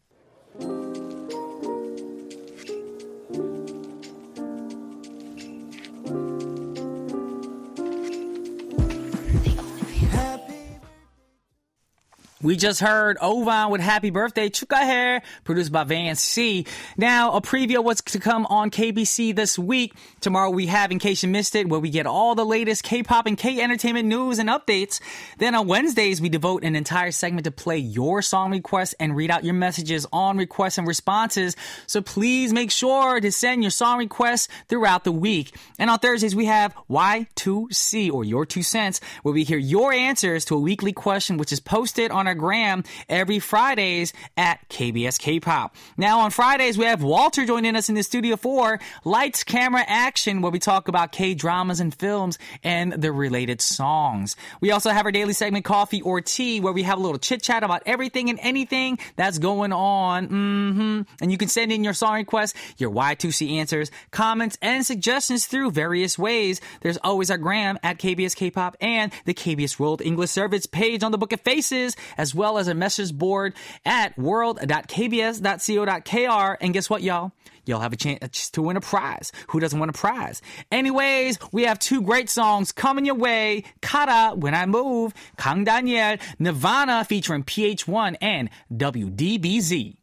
We 12.42 12.56
just 12.56 12.80
heard 12.80 13.18
Ovan 13.20 13.70
with 13.70 13.82
Happy 13.82 14.12
Birthday, 14.12 14.48
Chuka 14.48 14.78
Hair, 14.78 15.24
produced 15.44 15.74
by 15.74 15.84
Van 15.84 16.16
C. 16.16 16.66
Now, 16.96 17.34
a 17.34 17.42
preview 17.42 17.80
of 17.80 17.84
what's 17.84 18.02
to 18.02 18.20
come 18.20 18.46
on 18.46 18.72
KBC 18.72 19.36
this 19.36 19.60
week. 19.60 19.94
Tomorrow 20.22 20.52
we 20.52 20.68
have 20.68 20.90
In 20.90 21.00
Case 21.00 21.22
You 21.22 21.28
Missed 21.28 21.58
It, 21.58 21.68
where 21.68 21.82
we 21.82 21.90
get 21.90 22.08
all 22.08 22.36
the 22.36 22.46
latest 22.46 22.84
K-pop 22.84 23.26
and 23.26 23.38
K-entertainment 23.38 24.08
news 24.08 24.40
and 24.40 24.48
updates. 24.48 25.02
Then 25.38 25.54
on 25.54 25.68
Wednesdays, 25.68 26.22
we 26.22 26.30
devote 26.30 26.64
an 26.64 26.78
entire 26.78 27.12
segment 27.12 27.44
to 27.44 27.52
play 27.52 27.78
your 27.78 28.22
song 28.22 28.52
requests 28.52 28.96
and 29.02 29.18
read 29.18 29.32
out 29.32 29.44
your 29.44 29.54
messages 29.54 30.08
on 30.14 30.38
requests 30.38 30.78
and 30.78 30.88
responses. 30.88 31.58
So 31.88 32.02
please 32.02 32.54
make 32.54 32.72
sure 32.72 33.20
to 33.20 33.34
send 33.34 33.64
your 33.64 33.72
song 33.72 33.98
requests 33.98 34.48
throughout 34.70 35.04
the 35.04 35.12
week. 35.12 35.54
And 35.78 35.90
on 35.90 36.00
Thursdays, 36.00 36.38
we 36.38 36.46
have 36.46 36.74
Y2C, 36.90 38.14
or 38.14 38.24
Your 38.24 38.46
Two 38.46 38.64
Cents, 38.64 39.02
where 39.24 39.34
we 39.34 39.44
hear 39.44 39.58
your 39.58 39.92
answers 39.92 40.46
to 40.46 40.56
a 40.56 40.60
weekly 40.60 40.94
question, 40.94 41.36
which 41.36 41.52
is 41.52 41.60
posted 41.60 42.12
on 42.12 42.29
gram 42.36 42.84
every 43.08 43.40
Fridays 43.40 44.14
at 44.38 44.68
KBS 44.70 45.20
K-Pop. 45.20 45.76
Now 45.98 46.20
on 46.20 46.32
Fridays, 46.32 46.78
we 46.78 46.86
have 46.86 47.04
Walter 47.04 47.46
joining 47.46 47.76
us 47.76 47.90
in 47.90 47.96
the 47.96 48.04
studio 48.04 48.36
for 48.36 48.80
Lights, 49.04 49.44
Camera, 49.44 49.84
Action, 49.88 50.42
where 50.42 50.52
we 50.52 50.60
talk 50.60 50.88
about 50.88 51.12
K-dramas 51.12 51.80
and 51.80 51.94
films 51.94 52.38
and 52.64 52.94
the 52.94 53.12
related 53.12 53.62
songs. 53.62 54.36
We 54.62 54.72
also 54.72 54.90
have 54.90 55.06
our 55.06 55.12
daily 55.12 55.34
segment, 55.34 55.66
Coffee 55.66 56.02
or 56.02 56.22
Tea, 56.22 56.60
where 56.60 56.74
we 56.74 56.84
have 56.84 56.98
a 56.98 57.02
little 57.02 57.20
chit 57.20 57.42
chat 57.42 57.64
about 57.64 57.84
everything 57.86 58.30
and 58.30 58.40
anything 58.42 59.00
that's 59.16 59.40
going 59.40 59.72
on. 59.74 60.26
hmm 60.26 61.02
And 61.22 61.32
you 61.32 61.38
can 61.38 61.48
send 61.48 61.72
in 61.72 61.84
your 61.84 61.94
song 61.94 62.16
requests, 62.16 62.54
your 62.78 62.92
Y2C 62.92 63.58
answers, 63.58 63.92
comments, 64.12 64.58
and 64.62 64.86
suggestions 64.86 65.46
through 65.46 65.72
various 65.72 66.18
ways. 66.18 66.62
There's 66.82 66.98
always 66.98 67.32
our 67.32 67.38
gram 67.38 67.78
at 67.84 67.98
KBS 67.98 68.36
K-Pop 68.36 68.78
and 68.82 69.12
the 69.26 69.34
KBS 69.34 69.80
World 69.80 70.02
English 70.02 70.32
Service 70.32 70.66
page 70.66 71.04
on 71.04 71.12
the 71.12 71.18
Book 71.18 71.34
of 71.34 71.42
Faces, 71.42 71.96
as 72.20 72.36
well 72.36 72.58
as 72.58 72.68
a 72.68 72.76
message 72.76 73.18
board 73.18 73.54
at 73.86 74.20
world.kbs.co.kr. 74.20 76.58
And 76.62 76.74
guess 76.74 76.90
what, 76.90 77.02
y'all? 77.02 77.32
You'll 77.66 77.80
have 77.80 77.94
a 77.94 77.98
chance 77.98 78.50
to 78.52 78.62
win 78.62 78.76
a 78.76 78.82
prize. 78.82 79.32
Who 79.50 79.62
doesn't 79.62 79.80
want 79.80 79.90
a 79.90 79.94
prize? 79.94 80.42
Anyways, 80.70 81.40
we 81.54 81.64
have 81.64 81.80
two 81.80 82.02
great 82.02 82.30
songs 82.30 82.74
coming 82.74 83.06
your 83.06 83.16
way. 83.16 83.64
Kara, 83.82 84.36
When 84.36 84.54
I 84.54 84.66
Move, 84.66 85.14
Kang 85.38 85.64
Daniel, 85.64 86.18
Nirvana 86.40 87.06
featuring 87.06 87.46
PH1 87.46 88.18
and 88.22 88.50
WDBZ. 88.74 89.99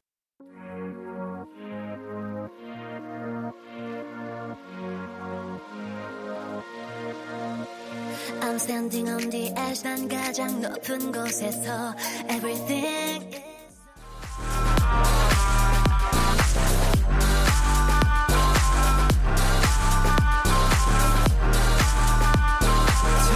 I'm 8.42 8.58
standing 8.60 9.10
on 9.10 9.30
the 9.30 9.52
edge 9.56 9.84
난 9.84 10.08
가장 10.08 10.62
높은 10.62 11.12
곳에서 11.12 11.96
Everything 12.30 13.34
is 13.34 13.72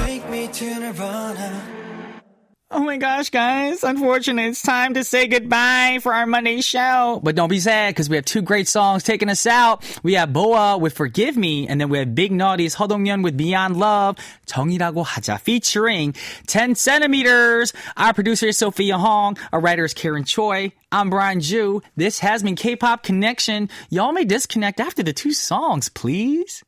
Take 0.05 0.29
me 0.29 0.47
to 0.47 0.79
Nirvana 0.79 1.88
Oh 2.72 2.84
my 2.84 2.98
gosh, 2.98 3.30
guys. 3.30 3.82
Unfortunately, 3.82 4.48
it's 4.48 4.62
time 4.62 4.94
to 4.94 5.02
say 5.02 5.26
goodbye 5.26 5.98
for 6.00 6.14
our 6.14 6.24
Monday 6.24 6.60
show. 6.60 7.18
But 7.20 7.34
don't 7.34 7.48
be 7.48 7.58
sad 7.58 7.90
because 7.92 8.08
we 8.08 8.14
have 8.14 8.24
two 8.24 8.42
great 8.42 8.68
songs 8.68 9.02
taking 9.02 9.28
us 9.28 9.44
out. 9.44 9.82
We 10.04 10.14
have 10.14 10.32
Boa 10.32 10.78
with 10.78 10.92
Forgive 10.92 11.36
Me, 11.36 11.66
and 11.66 11.80
then 11.80 11.88
we 11.88 11.98
have 11.98 12.14
Big 12.14 12.30
Naughty's 12.30 12.76
허동연 12.76 13.24
with 13.24 13.36
Beyond 13.36 13.76
Love, 13.76 14.18
정이라고 14.46 15.04
하자, 15.04 15.40
featuring 15.40 16.14
10 16.46 16.76
centimeters. 16.76 17.72
Our 17.96 18.14
producer 18.14 18.46
is 18.46 18.58
Sophia 18.58 18.98
Hong. 18.98 19.36
Our 19.52 19.58
writer 19.58 19.84
is 19.84 19.92
Karen 19.92 20.22
Choi. 20.22 20.70
I'm 20.92 21.10
Brian 21.10 21.40
Joo. 21.40 21.82
This 21.96 22.20
has 22.20 22.44
been 22.44 22.54
K-Pop 22.54 23.02
Connection. 23.02 23.68
Y'all 23.88 24.12
may 24.12 24.24
disconnect 24.24 24.78
after 24.78 25.02
the 25.02 25.12
two 25.12 25.32
songs, 25.32 25.88
please. 25.88 26.62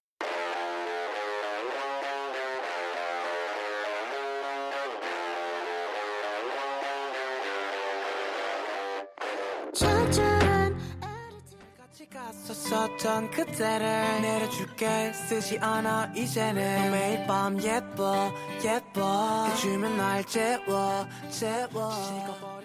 갔었었던 12.82 13.30
그때를 13.30 14.20
내려줄게. 14.22 15.12
쓰지 15.12 15.58
않아 15.58 16.12
이제는. 16.16 16.90
매일 16.90 17.26
밤 17.26 17.60
예뻐 17.62 18.32
예뻐. 18.64 19.46
해주면 19.46 19.96
날 19.96 20.24
재워 20.24 21.06
재워 21.30 22.61